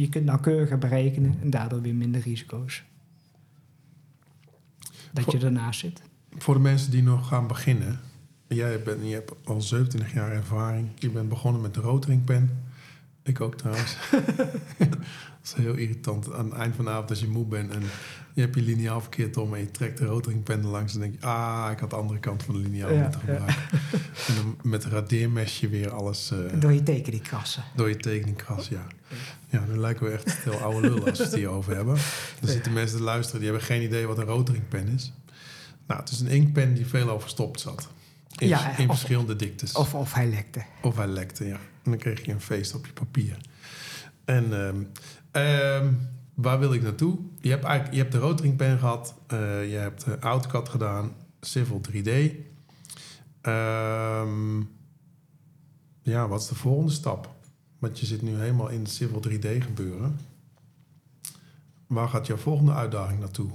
je 0.00 0.08
kunt 0.08 0.24
nauwkeuriger 0.24 0.78
berekenen 0.78 1.38
en 1.42 1.50
daardoor 1.50 1.80
weer 1.80 1.94
minder 1.94 2.20
risico's. 2.20 2.84
Dat 5.12 5.32
je 5.32 5.38
ernaast 5.38 5.80
zit. 5.80 6.02
Voor 6.38 6.54
de 6.54 6.60
mensen 6.60 6.90
die 6.90 7.02
nog 7.02 7.28
gaan 7.28 7.46
beginnen, 7.46 8.00
Jij 8.48 8.82
bent, 8.82 8.98
je 9.02 9.12
hebt 9.14 9.32
al 9.44 9.60
27 9.60 10.12
jaar 10.14 10.32
ervaring. 10.32 10.88
Je 10.98 11.10
bent 11.10 11.28
begonnen 11.28 11.60
met 11.60 11.74
de 11.74 11.80
roteringpen. 11.80 12.64
Ik 13.22 13.40
ook 13.40 13.54
trouwens. 13.54 13.96
dat 14.78 14.98
is 15.44 15.52
heel 15.52 15.74
irritant. 15.74 16.32
Aan 16.32 16.44
het 16.44 16.54
eind 16.54 16.74
van 16.76 16.84
de 16.84 16.90
avond 16.90 17.10
als 17.10 17.20
je 17.20 17.28
moe 17.28 17.44
bent 17.44 17.70
en 17.72 17.82
je 18.34 18.40
hebt 18.40 18.54
je 18.54 18.62
lineaal 18.62 19.00
verkeerd 19.00 19.36
om 19.36 19.54
en 19.54 19.60
je 19.60 19.70
trekt 19.70 19.98
de 19.98 20.04
roteringpen 20.04 20.64
langs 20.66 20.94
en 20.94 21.00
denk 21.00 21.14
je, 21.20 21.26
ah, 21.26 21.68
ik 21.72 21.78
had 21.78 21.90
de 21.90 21.96
andere 21.96 22.18
kant 22.18 22.42
van 22.42 22.54
de 22.54 22.60
lineaal 22.60 22.92
Ja, 22.92 23.02
moeten 23.02 23.20
gebruiken. 23.20 23.54
En 24.28 24.34
dan 24.34 24.56
met 24.62 24.84
een 24.84 24.90
radeermesje 24.90 25.68
weer 25.68 25.90
alles 25.90 26.30
eh, 26.30 26.60
Door 26.60 26.72
je 26.72 26.82
tekening 26.82 27.22
krassen. 27.22 27.62
door 27.74 27.88
je 27.88 27.96
tekening 27.96 28.36
kras, 28.36 28.68
ja. 28.68 28.86
Ja, 29.48 29.64
nu 29.68 29.76
lijken 29.76 30.06
we 30.06 30.12
echt 30.12 30.38
heel 30.44 30.58
oude 30.58 30.80
lullen 30.88 31.04
als 31.10 31.18
we 31.18 31.24
het 31.24 31.34
hierover 31.34 31.74
hebben. 31.76 31.94
Er 32.42 32.48
zitten 32.48 32.72
mensen 32.72 32.96
te 32.96 33.02
luisteren 33.02 33.40
die 33.40 33.50
hebben 33.50 33.66
geen 33.66 33.82
idee 33.82 34.06
wat 34.06 34.18
een 34.18 34.24
roteringpen 34.24 34.88
is. 34.88 35.12
Nou, 35.86 36.00
het 36.00 36.10
is 36.10 36.20
een 36.20 36.28
inkpen 36.28 36.74
die 36.74 36.86
veel 36.86 37.20
verstopt 37.20 37.60
zat. 37.60 37.88
In, 38.38 38.48
Ja, 38.48 38.76
in 38.78 38.88
of- 38.88 38.96
verschillende 38.98 39.36
diktes. 39.36 39.72
Of, 39.72 39.94
of 39.94 40.12
hij 40.12 40.26
lekte. 40.28 40.64
Of 40.82 40.96
hij 40.96 41.06
lekte, 41.06 41.44
ja. 41.46 41.54
En 41.82 41.90
dan 41.90 41.96
kreeg 41.98 42.24
je 42.24 42.32
een 42.32 42.40
feest 42.40 42.74
op 42.74 42.86
je 42.86 42.92
papier. 42.92 43.36
En 44.24 44.52
ehm, 44.66 44.82
ehm, 45.30 45.92
waar 46.34 46.58
wil 46.58 46.72
ik 46.72 46.82
naartoe? 46.82 47.18
Je 47.40 47.50
hebt, 47.50 47.64
eigenlijk, 47.64 47.94
je 47.96 48.00
hebt 48.00 48.12
de 48.12 48.18
roteringpen 48.18 48.78
gehad. 48.78 49.14
eh, 49.26 49.70
je 49.70 49.76
hebt 49.76 50.04
de 50.04 50.18
AutoCAD 50.18 50.68
gedaan. 50.68 51.12
Civil 51.40 51.80
3D. 51.80 52.10
Ehm, 53.40 54.60
ja, 56.02 56.28
wat 56.28 56.40
is 56.40 56.46
de 56.48 56.54
volgende 56.54 56.92
stap? 56.92 57.34
Want 57.78 57.98
je 58.00 58.06
zit 58.06 58.22
nu 58.22 58.34
helemaal 58.38 58.68
in 58.68 58.80
het 58.80 58.90
Civil 58.90 59.20
3D 59.20 59.62
gebeuren. 59.64 60.18
Waar 61.86 62.08
gaat 62.08 62.26
jouw 62.26 62.36
volgende 62.36 62.72
uitdaging 62.72 63.20
naartoe? 63.20 63.50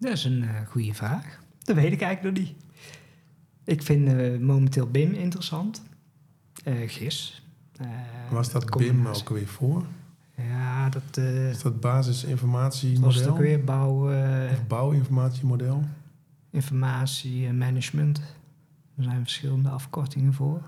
Dat 0.00 0.12
is 0.12 0.24
een 0.24 0.42
eh, 0.42 0.66
goede 0.68 0.94
vraag. 0.94 1.40
Dat 1.62 1.76
weet 1.76 1.92
ik 1.92 2.00
eigenlijk 2.00 2.36
nog 2.36 2.46
niet. 2.46 2.56
Ik 3.64 3.82
vind 3.82 4.08
eh, 4.08 4.38
momenteel 4.38 4.86
BIM 4.90 5.12
interessant. 5.12 5.82
Eh, 6.64 6.74
GIS. 6.88 7.44
Eh, 7.76 7.86
Waar 8.30 8.44
staat 8.44 8.68
dat 8.68 8.76
BIM 8.78 9.06
ook 9.06 9.28
weer 9.28 9.46
voor? 9.46 9.84
Ja, 10.36 10.88
dat 10.88 11.02
eh 11.18 11.48
Is 11.48 11.62
dat 11.62 11.72
was 11.72 11.80
basisinformatiemodel? 11.80 13.20
het 13.20 13.28
ook 13.28 13.38
weer 13.38 13.64
bouw, 13.64 14.10
eh, 14.12 14.52
Of 14.52 14.66
bouwinformatiemodel? 14.66 15.84
informatie 16.50 17.46
en 17.46 17.58
management. 17.58 18.18
Er 18.96 19.02
zijn 19.02 19.20
verschillende 19.22 19.68
afkortingen 19.68 20.32
voor. 20.34 20.62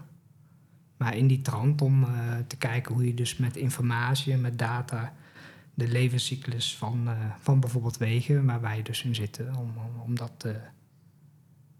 Maar 0.96 1.16
in 1.16 1.26
die 1.26 1.42
trant 1.42 1.82
om 1.82 2.02
eh, 2.04 2.10
te 2.46 2.56
kijken 2.56 2.94
hoe 2.94 3.06
je 3.06 3.14
dus 3.14 3.36
met 3.36 3.56
informatie 3.56 4.32
en 4.32 4.40
met 4.40 4.58
data 4.58 5.12
de 5.74 5.88
levenscyclus 5.88 6.76
van, 6.76 7.08
eh, 7.08 7.16
van 7.40 7.60
bijvoorbeeld 7.60 7.96
wegen, 7.96 8.44
waar 8.44 8.60
wij 8.60 8.82
dus 8.82 9.02
in 9.02 9.14
zitten, 9.14 9.56
om, 9.56 9.72
om, 9.76 10.00
om 10.04 10.14
dat 10.16 10.32
eh, 10.44 10.52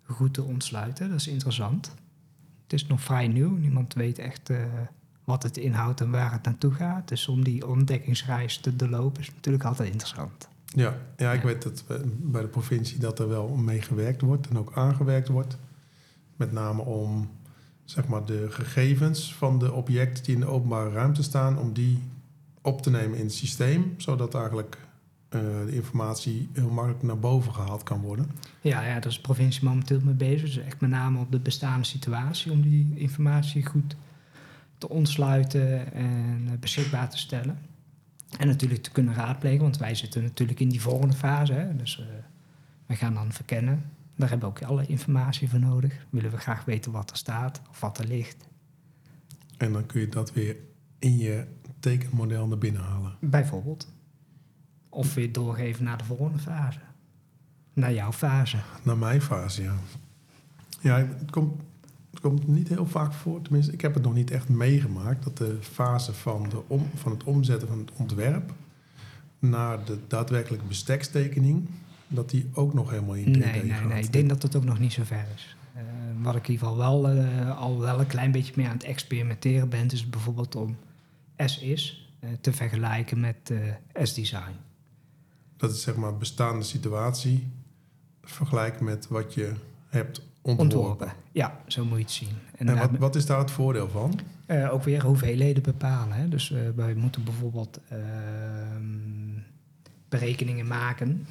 goed 0.03 0.35
te 0.35 0.43
ontsluiten. 0.43 1.09
Dat 1.09 1.19
is 1.19 1.29
interessant. 1.29 1.95
Het 2.63 2.73
is 2.73 2.87
nog 2.87 3.01
vrij 3.01 3.29
nieuw. 3.29 3.57
Niemand 3.57 3.95
weet 3.95 4.19
echt 4.19 4.51
eh, 4.51 4.65
wat 5.25 5.43
het 5.43 5.57
inhoudt 5.57 6.01
en 6.01 6.11
waar 6.11 6.33
het 6.33 6.43
naartoe 6.43 6.73
gaat. 6.73 7.09
Dus 7.09 7.29
om 7.29 7.45
die 7.45 7.67
ontdekkingsreis 7.69 8.59
te 8.59 8.77
doorlopen 8.77 9.21
is 9.21 9.35
natuurlijk 9.35 9.65
altijd 9.65 9.89
interessant. 9.91 10.49
Ja, 10.65 10.97
ja 11.17 11.33
ik 11.33 11.41
Ja. 11.41 11.47
weet 11.47 11.63
dat 11.63 11.85
bij 12.19 12.43
de 12.43 12.49
provincie 12.49 12.99
dat 12.99 13.19
er 13.19 13.29
wel 13.29 13.49
mee 13.49 13.83
gewerkt 13.83 14.21
wordt 14.21 14.49
en 14.49 14.59
ook 14.59 14.73
aangewerkt 14.75 15.29
wordt. 15.29 15.57
Met 16.37 16.53
name 16.53 16.83
om 16.83 17.31
zeg 17.85 18.07
maar, 18.07 18.25
de 18.25 18.47
gegevens 18.51 19.35
van 19.35 19.59
de 19.59 19.73
objecten 19.73 20.25
die 20.25 20.35
in 20.35 20.41
de 20.41 20.47
openbare 20.47 20.91
ruimte 20.91 21.23
staan, 21.23 21.59
om 21.59 21.73
die 21.73 22.03
op 22.63 22.83
te 22.83 22.91
nemen 22.91 23.19
in 23.19 23.25
het 23.25 23.35
systeem, 23.35 23.95
zodat 23.97 24.35
eigenlijk 24.35 24.79
eh, 25.29 25.41
de 25.67 25.75
informatie 25.75 26.49
heel 26.53 26.71
makkelijk 26.71 27.03
naar 27.03 27.19
boven 27.19 27.55
gehaald 27.55 27.83
kan 27.83 28.01
worden. 28.01 28.31
Ja, 28.61 28.83
ja, 28.83 28.95
daar 28.95 29.07
is 29.07 29.15
de 29.15 29.21
provincie 29.21 29.65
momenteel 29.65 30.01
mee 30.03 30.15
bezig. 30.15 30.55
Dus 30.55 30.57
echt 30.57 30.81
met 30.81 30.91
name 30.91 31.19
op 31.19 31.33
de 31.33 31.41
bestaande 31.41 31.85
situatie 31.85 32.53
om 32.53 32.63
die 32.63 32.93
informatie 32.95 33.67
goed 33.67 33.97
te 34.79 34.89
ontsluiten 34.89 35.93
en 35.93 36.43
eh, 36.47 36.59
beschikbaar 36.61 37.11
te 37.11 37.19
stellen. 37.19 37.59
En 38.39 38.47
natuurlijk 38.47 38.83
te 38.83 38.91
kunnen 38.91 39.15
raadplegen, 39.15 39.63
want 39.63 39.79
wij 39.79 39.95
zitten 39.95 40.23
natuurlijk 40.23 40.61
in 40.61 40.69
die 40.69 40.81
volgende 40.81 41.17
fase. 41.17 41.53
Hè? 41.53 41.77
Dus 41.77 42.01
eh 42.01 42.07
wij 42.93 43.01
gaan 43.01 43.15
dan 43.15 43.33
verkennen. 43.33 43.91
Daar 44.17 44.29
hebben 44.29 44.49
we 44.49 44.55
ook 44.55 44.69
alle 44.69 44.87
informatie 44.87 45.49
voor 45.49 45.59
nodig. 45.59 46.07
Willen 46.11 46.31
we 46.31 46.37
graag 46.37 46.65
weten 46.65 46.93
wat 46.93 47.11
er 47.11 47.17
staat 47.17 47.63
of 47.71 47.81
wat 47.81 47.99
er 47.99 48.07
ligt. 48.07 48.49
En 49.57 49.73
dan 49.73 49.87
kun 49.87 50.01
je 50.01 50.09
dat 50.09 50.33
weer 50.33 50.57
in 50.99 51.19
je 51.19 51.47
tekenmodel 51.83 52.47
naar 52.47 52.59
binnen 52.59 52.83
halen. 52.83 53.13
Bijvoorbeeld. 53.21 53.89
Of 54.89 55.15
weer 55.15 55.33
doorgeven 55.33 55.85
naar 55.85 55.99
de 55.99 56.05
volgende 56.05 56.39
fase. 56.39 56.79
Naar 57.73 57.93
jouw 57.93 58.13
fase. 58.13 58.57
Naar 58.83 58.99
mijn 58.99 59.23
fase, 59.23 59.63
ja. 59.63 59.75
Ja, 60.81 60.97
het 60.97 61.31
komt, 61.31 61.63
het 62.11 62.21
komt 62.21 62.49
niet 62.49 62.69
heel 62.69 62.87
vaak 62.87 63.13
voor. 63.13 63.43
Tenminste, 63.43 63.73
ik 63.73 63.81
heb 63.81 63.95
het 63.95 64.03
nog 64.03 64.15
niet 64.15 64.31
echt 64.31 64.49
meegemaakt. 64.49 65.25
Dat 65.25 65.37
de 65.37 65.59
fase 65.61 66.13
van, 66.13 66.49
de 66.49 66.63
om, 66.67 66.87
van 66.95 67.13
het 67.13 67.25
omzetten 67.25 67.69
van 67.69 67.79
het 67.79 67.91
ontwerp... 67.97 68.53
naar 69.39 69.85
de 69.85 69.99
daadwerkelijke 70.09 70.67
bestekstekening... 70.67 71.69
dat 72.09 72.31
die 72.31 72.51
ook 72.53 72.75
nog 72.75 72.91
helemaal 72.91 73.15
in 73.15 73.35
3D 73.35 73.39
Nee, 73.39 73.63
nee, 73.63 73.71
gaat. 73.71 73.89
nee. 73.89 74.03
Ik 74.03 74.13
denk 74.13 74.29
dat 74.29 74.43
het 74.43 74.57
ook 74.57 74.65
nog 74.65 74.79
niet 74.79 74.93
zo 74.93 75.03
ver 75.05 75.27
is. 75.35 75.57
Eh, 75.75 75.83
wat 76.23 76.35
ik 76.35 76.47
in 76.47 76.53
ieder 76.53 76.67
geval 76.69 77.03
wel, 77.03 77.09
eh, 77.09 77.59
al 77.59 77.79
wel 77.79 78.01
een 78.01 78.07
klein 78.07 78.33
beetje 78.33 78.53
mee 78.57 78.67
aan 78.67 78.73
het 78.73 78.85
experimenteren 78.85 79.69
ben... 79.69 79.91
is 79.91 80.11
bijvoorbeeld 80.11 80.55
om 80.57 80.77
S-is 81.49 82.03
eh, 82.21 82.31
te 82.41 82.53
vergelijken 82.53 83.21
met 83.21 83.51
eh, 83.51 84.05
S-design. 84.05 84.57
Dat 85.57 85.71
is 85.73 85.83
zeg 85.83 85.97
maar 85.97 86.17
bestaande 86.17 86.65
situatie... 86.65 87.47
vergelijk 88.23 88.81
met 88.81 89.09
wat 89.09 89.35
je 89.35 89.53
hebt 89.89 90.23
ontworpen. 90.43 90.79
Ontworpen. 90.79 91.13
Ja, 91.33 91.61
zo 91.67 91.85
moet 91.85 91.99
je 91.99 92.05
het 92.05 92.13
zien. 92.13 92.37
En, 92.57 92.79
wat, 92.79 92.91
wat 92.99 93.15
is 93.15 93.27
daar 93.27 93.39
het 93.39 93.51
voordeel 93.51 93.89
van? 93.89 94.21
Eh, 94.47 94.73
ook 94.73 94.83
weer 94.83 95.05
hoeveelheden 95.05 95.63
bepalen. 95.63 96.17
Hè? 96.17 96.29
Dus 96.29 96.53
eh, 96.53 96.61
wij 96.77 96.95
moeten 96.95 97.25
bijvoorbeeld 97.25 97.81
ehm, 97.89 99.41
berekeningen 100.09 100.67
maken. 100.67 101.27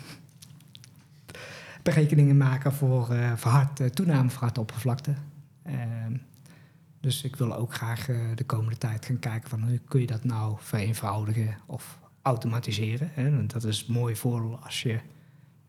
Berekeningen 1.83 2.37
maken 2.37 2.73
voor 2.73 3.05
verhard, 3.35 3.95
toename 3.95 4.29
van 4.29 4.41
hartoppervlakte. 4.43 5.13
Dus 7.01 7.23
ik 7.23 7.35
wil 7.35 7.55
ook 7.55 7.73
graag 7.73 8.09
eh, 8.09 8.17
de 8.35 8.43
komende 8.43 8.77
tijd 8.77 9.05
gaan 9.05 9.19
kijken 9.19 9.49
van 9.49 9.61
hoe 9.61 9.79
kun 9.87 9.99
je 9.99 10.07
dat 10.07 10.23
nou 10.23 10.55
vereenvoudigen 10.59 11.57
of 11.65 11.99
automatiseren. 12.21 13.11
Hè? 13.13 13.25
En 13.25 13.47
dat 13.47 13.63
is 13.63 13.79
het 13.79 13.87
mooie 13.87 14.15
voordeel 14.15 14.59
als 14.63 14.81
je 14.81 14.99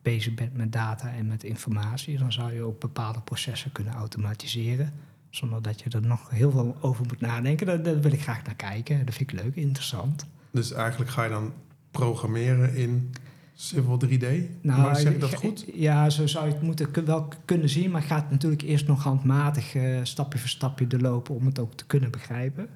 bezig 0.03 0.35
bent 0.35 0.57
met 0.57 0.73
data 0.73 1.13
en 1.13 1.27
met 1.27 1.45
informatie. 1.45 2.19
Dan 2.19 2.33
zou 2.33 2.53
je 2.53 2.63
ook 2.63 2.81
bepaalde 2.81 3.21
processen 3.21 3.73
kunnen 3.73 3.95
automatiseren 3.95 4.93
zonder 5.31 5.63
dat 5.63 5.81
je 5.81 5.91
er 5.91 6.07
nog 6.07 6.31
heel 6.31 6.51
veel 6.51 6.77
over 6.81 7.07
moet 7.07 7.21
nadenken. 7.21 7.67
Daar, 7.67 7.83
daar 7.83 8.01
wil 8.01 8.13
ik 8.13 8.23
graag 8.23 8.43
naar 8.43 8.55
kijken. 8.55 9.07
Dat 9.07 9.15
vind 9.15 9.33
ik 9.33 9.41
leuk, 9.43 9.57
interessant. 9.57 10.27
Dus 10.51 10.73
eigenlijk 10.73 11.11
ga 11.11 11.25
je 11.25 11.31
dan 11.31 11.53
programmeren 11.91 12.75
in 12.75 13.13
Civil 13.55 13.99
3D? 14.07 14.27
Nou, 14.63 14.83
maar 14.83 14.97
zeg 14.97 15.13
ik 15.13 15.21
dat 15.21 15.31
ge- 15.31 15.37
goed? 15.37 15.65
Ja, 15.75 16.11
zo 16.11 16.27
zou 16.27 16.47
je 16.47 16.53
het 16.53 16.63
moeten 16.63 17.05
wel 17.05 17.29
kunnen 17.45 17.69
zien. 17.69 17.91
Maar 17.91 18.03
gaat 18.03 18.31
natuurlijk 18.31 18.63
eerst 18.63 18.87
nog 18.87 19.03
handmatig 19.03 19.75
eh, 19.75 19.99
stapje 20.03 20.39
voor 20.39 20.49
stapje 20.49 20.87
doorlopen 20.87 21.35
om 21.35 21.47
het 21.47 21.59
ook 21.59 21.75
te 21.75 21.87
kunnen 21.87 22.11
begrijpen. 22.11 22.69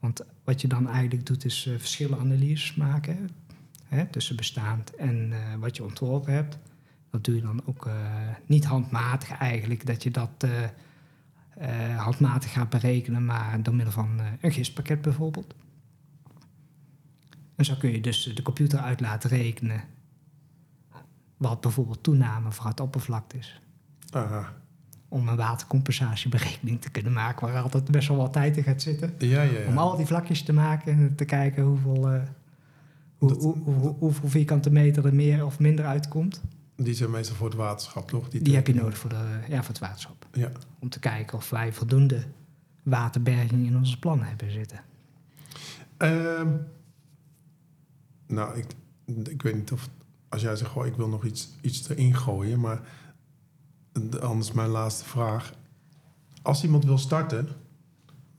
Want 0.00 0.20
wat 0.44 0.60
je 0.60 0.68
dan 0.68 0.88
eigenlijk 0.88 1.26
doet 1.26 1.44
is 1.44 1.66
eh 1.66 1.74
verschillenanalyses 1.78 2.74
maken. 2.74 3.30
Hè, 3.84 4.04
tussen 4.06 4.36
bestaand 4.36 4.94
en 4.96 5.32
eh, 5.32 5.38
wat 5.58 5.76
je 5.76 5.84
ontworpen 5.84 6.32
hebt. 6.32 6.58
Dat 7.10 7.24
doe 7.24 7.34
je 7.34 7.40
dan 7.42 7.62
ook 7.66 7.86
eh, 7.86 7.92
niet 8.46 8.64
handmatig 8.64 9.30
eigenlijk. 9.30 9.86
Dat 9.86 10.02
je 10.02 10.10
dat 10.10 10.30
eh, 10.38 10.62
eh, 11.54 11.98
handmatig 11.98 12.52
gaat 12.52 12.70
berekenen, 12.70 13.24
maar 13.24 13.62
door 13.62 13.74
middel 13.74 13.92
van 13.94 14.10
eh, 14.20 14.26
een 14.40 14.52
GIS-pakket 14.52 15.02
bijvoorbeeld. 15.02 15.54
En 17.56 17.64
zo 17.64 17.74
kun 17.78 17.90
je 17.92 18.00
dus 18.00 18.22
de 18.34 18.42
computer 18.42 18.78
uit 18.78 19.00
laten 19.00 19.30
rekenen 19.30 19.80
wat 21.36 21.60
bijvoorbeeld 21.60 22.02
toename 22.02 22.52
van 22.52 22.66
het 22.66 22.80
oppervlakte 22.80 23.36
is. 23.38 23.60
Aha. 24.10 24.52
Om 25.08 25.28
een 25.28 25.36
watercompensatieberekening 25.36 26.80
te 26.80 26.90
kunnen 26.90 27.12
maken, 27.12 27.46
waar 27.52 27.62
altijd 27.62 27.90
best 27.90 28.08
wel 28.08 28.16
wat 28.16 28.32
tijd 28.32 28.56
in 28.56 28.62
gaat 28.62 28.82
zitten. 28.82 29.14
Ja, 29.18 29.42
ja, 29.42 29.58
ja. 29.58 29.66
Om 29.68 29.78
al 29.78 29.96
die 29.96 30.06
vlakjes 30.06 30.42
te 30.42 30.52
maken 30.52 30.92
en 30.92 31.14
te 31.14 31.24
kijken 31.24 31.62
hoeveel, 31.62 32.10
eh, 32.10 32.22
hoe, 33.18 33.28
Dat- 33.28 33.42
hoe, 33.42 33.56
hoe- 33.64 33.94
hoeveel 33.98 34.28
vierkante 34.28 34.70
meter 34.70 35.06
er 35.06 35.14
meer 35.14 35.44
of 35.46 35.58
minder 35.58 35.84
uitkomt. 35.84 36.40
Die 36.76 36.94
zijn 36.94 37.10
meestal 37.10 37.36
voor 37.36 37.46
het 37.48 37.56
waterschap, 37.56 38.08
toch? 38.08 38.28
Die 38.28 38.54
heb 38.54 38.66
je 38.66 38.74
nodig 38.74 38.98
voor, 38.98 39.10
de, 39.10 39.38
ja, 39.48 39.58
voor 39.58 39.68
het 39.68 39.78
waterschap. 39.78 40.26
Ja. 40.32 40.50
Om 40.78 40.88
te 40.88 40.98
kijken 40.98 41.38
of 41.38 41.50
wij 41.50 41.72
voldoende 41.72 42.24
waterberging 42.82 43.66
in 43.66 43.76
onze 43.76 43.98
plannen 43.98 44.26
hebben 44.26 44.50
zitten. 44.50 44.80
Ehm, 45.96 46.48
nou, 48.26 48.58
ik, 48.58 48.66
ik 49.28 49.42
weet 49.42 49.54
niet 49.54 49.72
of... 49.72 49.88
Als 50.28 50.42
jij 50.42 50.56
zegt, 50.56 50.76
ik 50.84 50.94
wil 50.96 51.08
nog 51.08 51.24
iets, 51.24 51.48
iets 51.60 51.88
erin 51.88 52.14
gooien, 52.16 52.60
maar... 52.60 52.80
de- 53.92 54.20
Anders 54.20 54.52
mijn 54.52 54.68
laatste 54.68 55.04
vraag. 55.04 55.52
Als 56.42 56.64
iemand 56.64 56.84
wil 56.84 56.98
starten, 56.98 57.48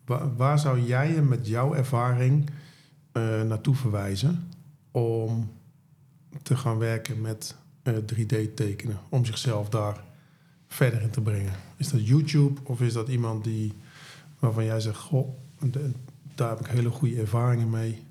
waar, 0.06 0.36
waar 0.36 0.60
zou 0.60 0.82
jij 0.82 1.12
hem 1.12 1.28
met 1.28 1.48
jouw 1.48 1.74
ervaring 1.74 2.50
eh, 3.12 3.42
naartoe 3.42 3.76
verwijzen... 3.76 4.52
om 4.92 5.52
te 6.44 6.58
gaan 6.58 6.78
werken 6.78 7.22
met 7.22 7.56
eh, 7.84 7.94
3D-tekenen? 7.98 9.00
Om 9.10 9.26
zichzelf 9.26 9.70
daar 9.70 10.04
verder 10.68 11.02
in 11.02 11.10
te 11.10 11.22
brengen? 11.22 11.54
Is 11.78 11.90
dat 11.90 12.08
YouTube 12.08 12.62
of 12.64 12.82
is 12.82 12.94
dat 12.94 13.08
iemand 13.08 13.44
die 13.44 13.74
waarvan 14.40 14.66
jij 14.66 14.80
zegt, 14.80 14.98
goh, 15.00 15.30
daar 16.36 16.50
heb 16.50 16.60
ik 16.60 16.66
hele 16.68 16.90
goede 16.90 17.20
ervaringen 17.20 17.70
mee? 17.70 18.04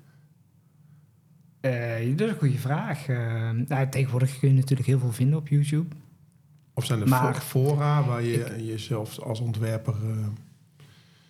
Eh, 1.71 2.17
dat 2.17 2.27
is 2.27 2.33
een 2.33 2.39
goede 2.39 2.57
vraag. 2.57 3.07
Eh, 3.07 3.49
nou, 3.67 3.89
tegenwoordig 3.89 4.39
kun 4.39 4.49
je 4.49 4.55
natuurlijk 4.55 4.87
heel 4.87 4.99
veel 4.99 5.11
vinden 5.11 5.37
op 5.39 5.47
YouTube. 5.47 5.95
Of 6.73 6.85
zijn 6.85 7.01
er 7.01 7.07
Maar- 7.07 7.33
fo- 7.35 7.39
fora 7.59 8.03
waar 8.03 8.23
je 8.23 8.65
jezelf 8.65 9.19
als 9.19 9.39
ontwerper... 9.39 9.93
eh, 10.03 10.27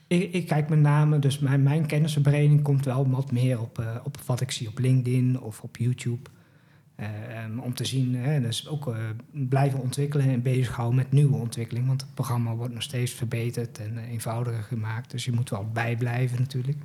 Ik, 0.08 0.34
ik 0.34 0.48
kijk 0.48 0.70
met 0.70 0.80
name, 0.80 1.20
dus 1.20 1.40
mijn, 1.40 1.64
mijn 1.64 1.86
kennisverbreding 1.86 2.62
komt 2.62 2.86
wel 2.86 3.10
wat 3.10 3.32
meer 3.32 3.62
op, 3.62 3.84
op 4.04 4.18
wat 4.26 4.42
ik 4.42 4.52
zie 4.52 4.68
op 4.68 4.80
LinkedIn 4.80 5.40
of 5.42 5.62
op 5.62 5.78
YouTube. 5.78 6.30
Eh, 6.96 7.44
em, 7.44 7.60
om 7.60 7.74
te 7.74 7.86
zien, 7.86 8.16
hè, 8.16 8.42
dus 8.42 8.68
ook 8.68 8.96
blijven 9.32 9.80
ontwikkelen 9.82 10.30
en 10.30 10.42
bezighouden 10.42 10.96
met 10.96 11.12
nieuwe 11.12 11.36
ontwikkeling. 11.38 11.88
Want 11.88 12.02
het 12.02 12.14
programma 12.14 12.56
wordt 12.56 12.74
nog 12.74 12.84
steeds 12.84 13.12
verbeterd 13.12 13.80
en 13.80 13.98
eenvoudiger 13.98 14.64
gemaakt. 14.64 15.12
Dus 15.12 15.26
je 15.26 15.32
moet 15.32 15.50
wel 15.50 15.70
bijblijven 15.74 16.40
natuurlijk. 16.40 16.78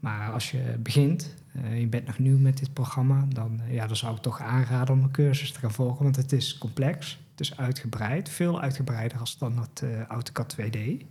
Maar 0.00 0.32
als 0.32 0.50
je 0.50 0.76
begint, 0.78 1.34
eh, 1.52 1.80
je 1.80 1.86
bent 1.86 2.06
nog 2.06 2.18
nieuw 2.18 2.38
met 2.38 2.58
dit 2.58 2.72
programma, 2.72 3.26
dan, 3.28 3.60
eh, 3.60 3.74
ja, 3.74 3.86
dan 3.86 3.96
zou 3.96 4.16
ik 4.16 4.22
toch 4.22 4.40
aanraden 4.40 4.94
om 4.94 5.02
een 5.02 5.10
cursus 5.10 5.52
te 5.52 5.58
gaan 5.58 5.72
volgen. 5.72 6.02
Want 6.02 6.16
het 6.16 6.32
is 6.32 6.58
complex, 6.58 7.20
het 7.30 7.40
is 7.40 7.56
uitgebreid, 7.56 8.28
veel 8.28 8.60
uitgebreider 8.60 9.18
als 9.18 9.38
dan 9.38 9.58
het 9.58 9.82
eh, 9.82 10.02
AutoCAD 10.02 10.52
2D. 10.52 11.04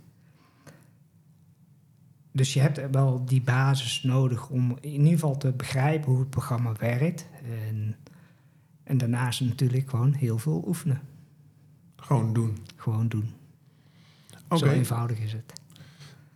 Dus 2.32 2.52
je 2.54 2.60
hebt 2.60 2.90
wel 2.90 3.24
die 3.24 3.42
basis 3.42 4.02
nodig 4.02 4.48
om 4.48 4.76
in 4.80 4.90
ieder 4.90 5.12
geval 5.12 5.36
te 5.36 5.52
begrijpen 5.52 6.10
hoe 6.10 6.20
het 6.20 6.30
programma 6.30 6.72
werkt. 6.72 7.26
En, 7.68 7.96
en 8.82 8.98
daarnaast 8.98 9.40
natuurlijk 9.40 9.90
gewoon 9.90 10.12
heel 10.12 10.38
veel 10.38 10.64
oefenen. 10.66 11.00
gewoon 11.96 12.32
doen. 12.32 12.58
Gewoon 12.76 13.08
doen. 13.08 13.32
Zo 14.56 14.66
eenvoudig 14.66 15.18
is 15.18 15.32
het. 15.32 15.52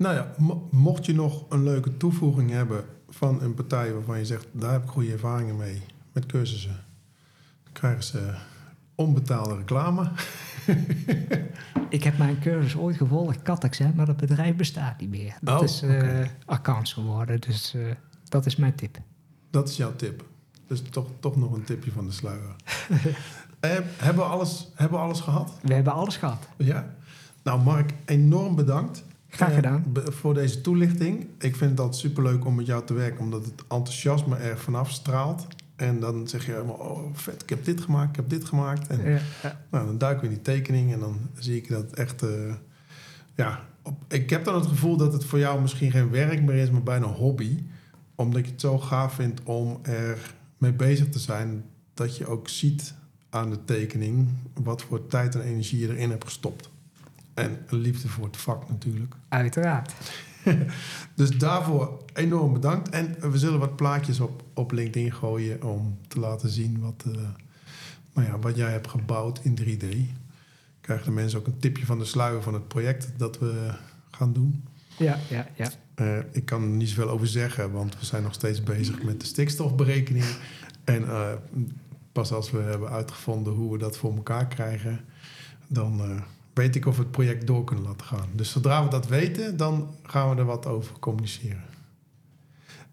Nou 0.03 0.15
ja, 0.15 0.31
mo- 0.39 0.69
mocht 0.71 1.07
je 1.07 1.15
nog 1.15 1.45
een 1.49 1.63
leuke 1.63 1.97
toevoeging 1.97 2.51
hebben 2.51 2.85
van 3.09 3.43
een 3.43 3.55
partij 3.55 3.93
waarvan 3.93 4.19
je 4.19 4.25
zegt, 4.25 4.47
daar 4.53 4.73
heb 4.73 4.83
ik 4.83 4.89
goede 4.89 5.13
ervaringen 5.13 5.57
mee 5.57 5.83
met 6.13 6.27
cursussen, 6.27 6.85
dan 7.65 7.73
krijgen 7.73 8.03
ze 8.03 8.35
onbetaalde 8.95 9.57
reclame. 9.57 10.11
Ik 11.89 12.05
heb 12.05 12.19
mijn 12.19 12.39
cursus 12.41 12.77
ooit 12.77 12.97
gevolgd, 12.97 13.43
Kattex, 13.43 13.79
hè, 13.79 13.93
maar 13.95 14.07
dat 14.07 14.17
bedrijf 14.17 14.57
bestaat 14.57 15.01
niet 15.01 15.11
meer. 15.11 15.37
Dat 15.41 15.59
Oh, 15.59 15.65
is 15.65 15.83
eh 15.83 15.91
oké. 15.95 16.31
accounts 16.45 16.93
geworden, 16.93 17.41
dus 17.41 17.75
eh, 17.75 17.81
dat 18.29 18.47
is 18.47 18.57
mijn 18.57 18.75
tip. 18.75 18.99
Dat 19.51 19.69
is 19.69 19.77
jouw 19.77 19.97
tip. 19.97 20.25
Dus 20.67 20.83
toch, 20.91 21.07
toch 21.21 21.37
nog 21.37 21.53
een 21.53 21.65
tipje 21.65 21.91
van 21.93 22.07
de 22.07 22.13
sluier. 22.13 22.55
Eh, 23.61 23.71
hebben, 23.97 24.25
we 24.25 24.31
alles, 24.31 24.71
hebben 24.75 24.99
we 24.99 25.05
alles 25.05 25.21
gehad? 25.21 25.53
We 25.63 25.75
hebben 25.75 25.93
alles 25.93 26.17
gehad. 26.17 26.49
Ja. 26.57 26.95
Nou, 27.43 27.63
Mark, 27.63 27.93
enorm 28.05 28.55
bedankt. 28.55 29.05
Graag 29.33 29.49
eh, 29.49 29.55
gedaan. 29.55 29.85
voor 29.95 30.35
deze 30.35 30.61
toelichting. 30.61 31.27
Ik 31.39 31.57
vind 31.57 31.71
het 31.71 31.81
altijd 31.81 32.01
superleuk 32.01 32.45
om 32.45 32.55
met 32.55 32.67
jou 32.67 32.85
te 32.85 32.95
werken, 32.95 33.21
omdat 33.21 33.45
het 33.45 33.61
enthousiasme 33.61 34.37
er 34.37 34.59
vanaf 34.59 34.91
straalt. 34.91 35.47
En 35.77 36.01
dan 36.01 36.29
zeg 36.29 36.47
je 36.47 36.53
helemaal, 36.53 36.75
oh 36.75 37.09
vet, 37.13 37.43
ik 37.43 37.49
heb 37.49 37.65
dit 37.65 37.81
gemaakt, 37.81 38.11
ik 38.11 38.17
heb 38.17 38.29
dit 38.29 38.45
gemaakt. 38.45 38.87
En 38.87 39.11
Ja, 39.11 39.21
ja. 39.43 39.61
nou, 39.71 39.87
dan 39.87 39.99
duiken 39.99 40.23
we 40.23 40.29
in 40.29 40.35
die 40.35 40.43
tekening 40.43 40.93
en 40.93 41.01
dan 41.01 41.19
zie 41.39 41.57
ik 41.57 41.69
dat 41.69 41.93
echt... 41.93 42.23
eh, 42.23 42.55
ja, 43.35 43.61
op, 43.83 44.05
ik 44.09 44.31
heb 44.31 44.45
dan 44.45 44.55
het 44.55 44.67
gevoel 44.67 44.97
dat 44.97 45.13
het 45.13 45.25
voor 45.25 45.39
jou 45.39 45.61
misschien 45.61 45.91
geen 45.91 46.11
werk 46.11 46.43
meer 46.43 46.57
is, 46.57 46.71
maar 46.71 46.83
bijna 46.83 47.07
een 47.07 47.13
hobby. 47.13 47.63
Omdat 48.15 48.45
je 48.45 48.51
het 48.51 48.61
zo 48.61 48.79
gaaf 48.79 49.15
vindt 49.15 49.43
om 49.43 49.79
er 49.83 50.35
mee 50.59 50.73
bezig 50.73 51.09
te 51.09 51.19
zijn... 51.19 51.65
dat 51.95 52.17
je 52.17 52.27
ook 52.27 52.49
ziet 52.49 52.95
aan 53.31 53.51
de 53.51 53.65
tekening 53.65 54.29
wat 54.55 54.83
voor 54.83 55.07
tijd 55.07 55.35
en 55.35 55.43
energie 55.43 55.79
je 55.79 55.89
erin 55.89 56.11
hebt 56.11 56.25
gestopt. 56.25 56.71
En 57.35 57.59
een 57.67 57.79
liefde 57.79 58.09
voor 58.09 58.25
het 58.25 58.37
vak 58.37 58.69
natuurlijk. 58.69 59.15
Uiteraard. 59.29 59.93
Dus 61.15 61.31
daarvoor 61.31 62.03
enorm 62.15 62.53
bedankt. 62.53 62.89
En 62.89 63.31
we 63.31 63.39
zullen 63.39 63.59
wat 63.59 63.77
plaatjes 63.77 64.21
op, 64.21 64.43
op 64.55 64.73
LinkedIn 64.73 65.13
gooien 65.13 65.63
om 65.63 65.99
te 66.09 66.21
laten 66.21 66.49
zien 66.49 66.81
wat, 66.81 67.05
eh, 67.07 67.13
nou 68.13 68.27
ja, 68.29 68.39
wat 68.39 68.57
jij 68.57 68.71
hebt 68.71 68.89
gebouwd 68.89 69.41
in 69.43 69.55
3D. 69.55 69.85
Krijgen 70.81 71.07
de 71.07 71.13
mensen 71.13 71.39
ook 71.39 71.47
een 71.47 71.59
tipje 71.59 71.87
van 71.87 71.99
de 71.99 72.05
sluier 72.05 72.43
van 72.43 72.55
het 72.55 72.69
project 72.69 73.13
dat 73.17 73.39
we 73.39 73.75
gaan 74.11 74.33
doen. 74.33 74.65
Ja, 74.97 75.19
ja, 75.29 75.47
ja. 75.55 75.71
Eh, 75.95 76.19
ik 76.33 76.45
kan 76.45 76.63
er 76.63 76.69
niet 76.69 76.89
zoveel 76.89 77.11
over 77.11 77.27
zeggen, 77.27 77.73
want 77.73 77.99
we 77.99 78.05
zijn 78.05 78.23
nog 78.23 78.35
steeds 78.35 78.63
bezig 78.63 79.03
met 79.03 79.21
de 79.21 79.27
stikstofberekening. 79.27 80.25
En 80.85 81.09
eh, 81.09 81.33
pas 82.13 82.33
als 82.33 82.51
we 82.51 82.59
hebben 82.59 82.89
uitgevonden 82.89 83.53
hoe 83.53 83.73
we 83.73 83.79
dat 83.79 83.97
voor 83.97 84.17
elkaar 84.17 84.47
krijgen, 84.47 85.01
dan 85.67 86.23
weet 86.53 86.77
ik 86.77 86.87
of 86.87 86.97
we 86.97 87.03
het 87.03 87.11
project 87.11 87.47
door 87.47 87.65
kunnen 87.65 87.85
laten 87.85 88.07
gaan. 88.07 88.29
Dus 88.33 88.51
zodra 88.51 88.85
we 88.85 88.91
dat 88.91 89.07
weten, 89.07 89.57
dan 89.57 89.95
gaan 90.03 90.31
we 90.31 90.37
er 90.37 90.45
wat 90.45 90.67
over 90.67 90.99
communiceren. 90.99 91.65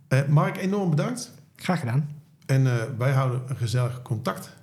Eh, 0.08 0.26
Mark, 0.28 0.58
enorm 0.58 0.90
bedankt. 0.90 1.32
Graag 1.56 1.80
gedaan. 1.80 2.10
En 2.46 2.68
eh, 2.68 2.74
wij 2.98 3.12
houden 3.12 3.42
een 3.48 3.58
gezellig 3.58 4.02
contact. 4.02 4.58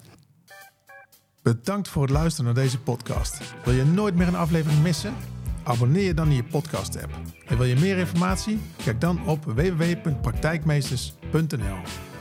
Bedankt 1.43 1.89
voor 1.89 2.03
het 2.03 2.11
luisteren 2.11 2.55
naar 2.55 2.63
deze 2.63 2.81
podcast. 2.81 3.41
Wil 3.65 3.75
je 3.75 3.85
nooit 3.85 4.15
meer 4.15 4.29
een 4.29 4.35
aflevering 4.35 4.83
missen? 4.83 5.15
Abonneer 5.63 6.05
je 6.05 6.15
dan 6.15 6.29
in 6.29 6.35
je 6.35 6.45
podcast 6.45 7.03
app. 7.03 7.13
En 7.47 7.57
wil 7.57 7.67
je 7.67 7.77
meer 7.77 7.99
informatie? 7.99 8.61
Kijk 8.85 9.01
dan 9.01 9.27
op 9.27 9.45
www.praktijkmeesters.nl 9.45 12.15